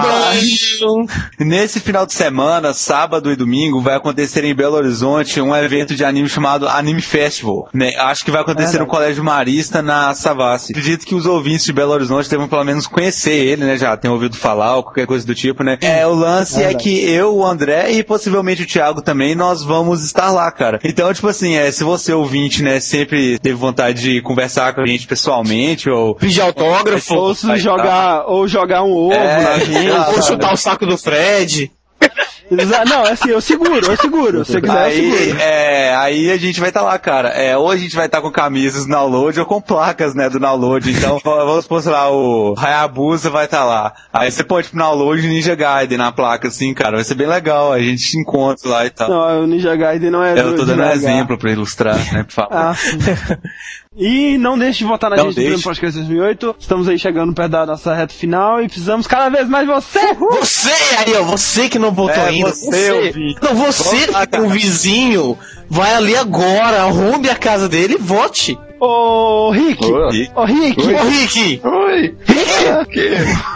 Brasil! 0.00 1.04
Nesse 1.40 1.80
final 1.80 2.06
de 2.06 2.12
semana, 2.12 2.72
sábado 2.72 3.30
e 3.32 3.36
domingo, 3.36 3.80
vai 3.82 3.96
acontecer 3.96 4.44
em 4.44 4.54
Belo 4.54 4.76
Horizonte 4.76 5.40
um 5.40 5.54
evento 5.54 5.96
de 5.96 6.04
anime 6.04 6.28
chamado 6.28 6.68
Anime 6.68 7.02
Festival. 7.02 7.68
né? 7.74 7.90
Acho 7.98 8.24
que 8.24 8.30
vai 8.30 8.40
acontecer 8.42 8.72
Verdade. 8.78 8.84
no 8.84 8.90
Colégio 8.90 9.24
Marista, 9.24 9.82
na 9.82 10.14
Savassi. 10.14 10.72
Acredito 10.72 11.04
que 11.04 11.14
os 11.16 11.26
ouvintes 11.26 11.64
de 11.64 11.72
Belo 11.72 11.92
Horizonte 11.92 12.30
devem 12.30 12.46
pelo 12.46 12.64
menos 12.64 12.86
conhecer 12.86 13.34
ele, 13.34 13.64
né? 13.64 13.76
Já 13.76 13.96
tem 13.96 14.10
ouvido 14.10 14.36
falar 14.36 14.76
ou 14.76 14.84
qualquer 14.84 15.06
coisa 15.06 15.26
do 15.26 15.34
tipo, 15.34 15.64
né? 15.64 15.76
É, 15.80 16.06
o 16.06 16.14
lance 16.14 16.56
é 16.62 16.68
Verdade. 16.68 16.84
que 16.84 17.10
eu, 17.10 17.34
o 17.34 17.44
André 17.44 17.90
e 17.92 18.04
possivelmente 18.04 18.62
o 18.62 18.66
Thiago 18.66 19.02
também, 19.02 19.34
nós 19.34 19.64
vamos 19.64 20.04
estar 20.04 20.30
lá, 20.30 20.50
cara. 20.52 20.78
Então, 20.84 21.12
tipo 21.12 21.26
assim, 21.26 21.56
é, 21.56 21.70
se 21.72 21.82
você 21.82 22.12
ouvinte, 22.12 22.62
né, 22.62 22.75
sempre 22.80 23.38
teve 23.38 23.54
vontade 23.54 24.02
de 24.02 24.22
conversar 24.22 24.74
com 24.74 24.80
a 24.80 24.86
gente 24.86 25.06
pessoalmente 25.06 25.88
ou 25.88 26.14
Pedir 26.14 26.40
autógrafo. 26.40 27.14
Ou 27.14 27.34
tá. 27.34 27.56
jogar, 27.56 28.26
ou 28.26 28.46
jogar 28.46 28.82
um 28.82 28.92
ovo 28.92 29.12
É, 29.12 29.42
na 29.42 29.58
gente. 29.64 30.12
Vou 30.12 30.22
chutar 30.22 30.52
o 30.52 30.56
saco 30.56 30.86
do 30.86 30.96
Fred. 30.96 31.70
Não, 32.48 33.04
é 33.04 33.10
assim, 33.12 33.30
eu 33.30 33.40
seguro, 33.40 33.84
eu 33.84 33.96
seguro. 33.96 34.44
Se 34.44 34.52
você 34.52 34.60
quiser, 34.60 34.74
eu 34.74 34.84
Aí, 34.84 35.12
seguro. 35.12 35.40
é, 35.40 35.96
aí 35.96 36.30
a 36.30 36.36
gente 36.36 36.60
vai 36.60 36.68
estar 36.68 36.82
lá, 36.82 36.96
cara. 36.98 37.30
É, 37.30 37.56
ou 37.56 37.70
a 37.70 37.76
gente 37.76 37.96
vai 37.96 38.06
estar 38.06 38.20
com 38.20 38.30
camisas 38.30 38.84
do 38.86 38.90
download 38.92 39.40
ou 39.40 39.46
com 39.46 39.60
placas, 39.60 40.14
né, 40.14 40.30
do 40.30 40.38
download. 40.38 40.88
Então, 40.90 41.20
vamos 41.24 41.86
lá, 41.86 42.08
o 42.10 42.54
Hayabusa 42.56 43.30
vai 43.30 43.46
estar 43.46 43.64
lá. 43.64 43.92
Aí 44.12 44.30
você 44.30 44.44
pode 44.44 44.68
ir 44.68 44.70
pro 44.70 44.78
download 44.78 45.26
Ninja 45.26 45.56
Gaiden 45.56 45.98
na 45.98 46.12
placa, 46.12 46.46
assim, 46.48 46.72
cara. 46.72 46.96
Vai 46.96 47.04
ser 47.04 47.14
bem 47.14 47.26
legal. 47.26 47.72
A 47.72 47.80
gente 47.80 48.02
se 48.02 48.18
encontra 48.18 48.68
lá 48.68 48.86
e 48.86 48.90
tal. 48.90 49.08
Não, 49.08 49.42
o 49.42 49.46
Ninja 49.46 49.74
Gaiden 49.74 50.10
não 50.10 50.22
é 50.22 50.38
Eu 50.38 50.54
tô 50.54 50.64
dando 50.64 50.78
negar. 50.78 50.94
exemplo 50.94 51.36
pra 51.36 51.50
ilustrar, 51.50 51.96
né, 52.12 52.22
por 52.22 52.32
favor. 52.32 52.56
Ah, 52.56 52.74
sim. 52.74 52.98
E 53.98 54.36
não 54.36 54.58
deixe 54.58 54.80
de 54.80 54.84
votar 54.84 55.08
na 55.08 55.16
Não 55.16 55.24
gente 55.26 55.30
no 55.30 55.34
deixe. 55.36 55.48
Prêmio 55.48 55.64
Podcast 55.64 55.98
2008. 56.00 56.56
Estamos 56.58 56.86
aí 56.88 56.98
chegando 56.98 57.32
perto 57.32 57.50
da 57.52 57.64
nossa 57.66 57.94
reta 57.94 58.12
final 58.12 58.62
e 58.62 58.66
precisamos 58.68 59.06
cada 59.06 59.30
vez 59.30 59.48
mais 59.48 59.66
de 59.66 59.72
você! 59.72 60.12
Você 60.14 60.70
aí, 60.98 61.14
ó, 61.16 61.22
você 61.22 61.68
que 61.68 61.78
não 61.78 61.90
votou 61.92 62.14
É, 62.14 62.28
ainda. 62.28 62.50
você, 62.50 62.90
ouvinte. 62.92 63.40
Não, 63.42 63.54
você 63.54 63.96
um 64.10 64.12
cara. 64.26 64.48
vizinho, 64.48 65.38
vai 65.68 65.94
ali 65.94 66.14
agora, 66.14 66.82
arrume 66.82 67.30
a 67.30 67.34
casa 67.36 67.68
dele 67.70 67.94
e 67.94 67.98
vote. 67.98 68.58
Ô, 68.78 69.50
Rick! 69.50 69.82
Oi. 69.86 70.28
Ô, 70.34 70.44
Rick! 70.44 70.82
Ô, 70.82 71.02
Rick! 71.08 71.60
Oi! 71.64 72.14
Rick! 72.26 73.55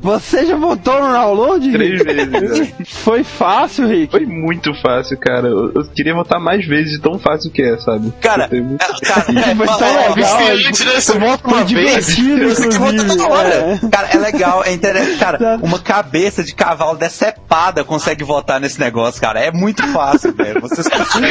Você 0.00 0.46
já 0.46 0.56
votou 0.56 0.94
no 1.00 1.12
download? 1.12 1.72
Três 1.72 2.02
vezes, 2.02 2.28
né? 2.28 2.72
Foi 2.86 3.24
fácil, 3.24 3.86
Rick. 3.88 4.10
Foi 4.10 4.26
muito 4.26 4.72
fácil, 4.80 5.18
cara. 5.18 5.48
Eu, 5.48 5.72
eu 5.74 5.84
queria 5.94 6.14
votar 6.14 6.40
mais 6.40 6.64
vezes 6.66 6.92
de 6.92 7.00
tão 7.00 7.18
fácil 7.18 7.50
que 7.50 7.62
é, 7.62 7.76
sabe? 7.78 8.12
Cara, 8.20 8.48
muito- 8.52 8.82
é, 8.82 9.06
cara, 9.06 9.24
é, 9.30 9.54
tão 9.66 9.86
é, 9.86 10.08
legal. 10.08 10.14
Viciante, 10.14 10.84
né? 10.84 11.00
Você 11.00 11.12
uma 11.44 11.64
vez. 11.64 12.06
Você 12.06 12.68
que 12.68 13.08
toda 13.08 13.28
hora. 13.28 13.48
É. 13.48 13.78
Cara, 13.90 14.08
é 14.12 14.18
legal, 14.18 14.64
é 14.64 14.72
interessante. 14.72 15.18
Cara, 15.18 15.58
uma 15.62 15.78
cabeça 15.78 16.42
de 16.44 16.54
cavalo 16.54 16.96
decepada 16.96 17.84
consegue 17.84 18.24
votar 18.24 18.60
nesse 18.60 18.78
negócio, 18.78 19.20
cara. 19.20 19.40
É 19.40 19.50
muito 19.50 19.86
fácil, 19.88 20.32
velho. 20.34 20.60
Vocês 20.60 20.86
conseguem. 20.88 21.30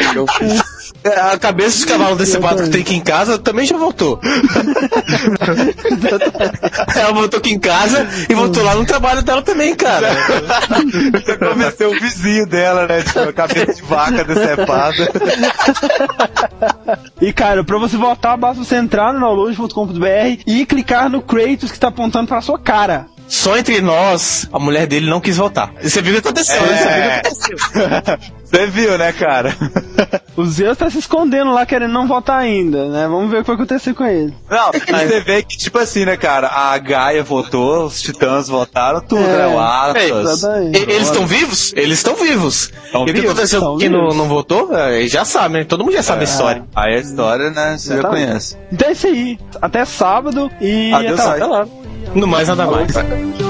É, 1.02 1.20
A 1.20 1.38
cabeça 1.38 1.78
de 1.78 1.86
cavalo 1.86 2.16
decepado 2.16 2.62
que 2.62 2.70
tem 2.70 2.82
aqui 2.82 2.94
em 2.94 3.00
casa 3.00 3.38
também 3.38 3.66
já 3.66 3.76
votou. 3.76 4.20
Ela 6.94 7.12
votou 7.12 7.38
aqui 7.38 7.52
em 7.52 7.58
casa 7.58 8.06
e 8.28 8.34
votou 8.34 8.62
lá 8.62 8.74
no 8.74 8.84
trabalho 8.84 9.22
dela 9.22 9.40
também, 9.42 9.74
cara. 9.74 10.08
Você 11.12 11.38
convenceu 11.38 11.90
o 11.90 11.98
vizinho 11.98 12.46
dela, 12.46 12.86
né? 12.86 13.02
Tipo, 13.02 13.20
a 13.20 13.32
cabeça 13.32 13.74
de 13.74 13.82
vaca 13.82 14.24
decepada. 14.24 15.10
E 17.20 17.32
cara, 17.32 17.64
pra 17.64 17.78
você 17.78 17.96
votar, 17.96 18.36
basta 18.36 18.62
você 18.62 18.76
entrar 18.76 19.12
no 19.12 19.20
download.com.br 19.20 20.42
e 20.46 20.66
clicar 20.66 21.08
no 21.08 21.22
Kratos 21.22 21.72
que 21.72 21.80
tá 21.80 21.88
apontando 21.88 22.28
pra 22.28 22.40
sua 22.42 22.58
cara. 22.58 23.06
Só 23.30 23.56
entre 23.56 23.80
nós, 23.80 24.48
a 24.52 24.58
mulher 24.58 24.88
dele 24.88 25.08
não 25.08 25.20
quis 25.20 25.36
votar. 25.36 25.72
Você 25.80 26.02
viu 26.02 26.12
o 26.12 26.20
que 26.20 26.28
aconteceu, 26.28 26.60
né? 26.60 27.22
Você 27.24 27.48
viu 27.48 27.56
o 27.56 27.62
que 27.62 27.80
aconteceu. 27.80 28.18
Você 28.50 28.66
viu, 28.66 28.98
né, 28.98 29.12
cara? 29.12 29.54
O 30.36 30.44
Zeus 30.44 30.76
tá 30.76 30.90
se 30.90 30.98
escondendo 30.98 31.52
lá 31.52 31.64
querendo 31.64 31.92
não 31.92 32.08
votar 32.08 32.40
ainda, 32.40 32.88
né? 32.88 33.06
Vamos 33.06 33.30
ver 33.30 33.38
o 33.38 33.40
que 33.42 33.46
vai 33.46 33.54
acontecer 33.54 33.94
com 33.94 34.04
ele. 34.04 34.34
Não, 34.50 34.70
e 34.74 34.80
você 34.80 35.20
vê 35.20 35.42
que, 35.44 35.56
tipo 35.56 35.78
assim, 35.78 36.04
né, 36.04 36.16
cara? 36.16 36.48
A 36.48 36.76
Gaia 36.78 37.22
votou, 37.22 37.84
os 37.84 38.02
titãs 38.02 38.48
votaram, 38.48 39.00
tudo, 39.02 39.22
É, 39.22 39.36
né? 39.38 39.46
O 39.46 39.60
Atlas. 39.60 40.42
Eles 40.72 41.02
estão 41.06 41.28
vivos? 41.28 41.72
Eles 41.76 41.98
estão 41.98 42.16
vivos. 42.16 42.72
Tão 42.90 43.06
e 43.06 43.10
o 43.12 43.14
que 43.14 43.20
aconteceu 43.20 43.60
tão 43.60 43.78
quem 43.78 43.88
não, 43.88 44.08
não 44.08 44.26
votou? 44.26 44.76
É, 44.76 45.06
já 45.06 45.24
sabe, 45.24 45.58
né? 45.58 45.64
Todo 45.64 45.84
mundo 45.84 45.92
já 45.92 46.02
sabe 46.02 46.22
a 46.22 46.24
história. 46.24 46.64
Aí 46.74 46.96
a 46.96 46.98
história, 46.98 47.50
né? 47.50 47.78
Você 47.78 47.96
já 47.96 48.02
conhece. 48.02 48.56
Então 48.72 48.88
é 48.88 48.92
isso 48.92 49.06
aí. 49.06 49.38
Até 49.62 49.84
sábado 49.84 50.50
e 50.60 50.92
Adeus, 50.92 51.20
até 51.20 51.46
lá. 51.46 51.68
No 52.14 52.26
mais, 52.26 52.48
nada 52.48 52.66
mais. 52.66 53.49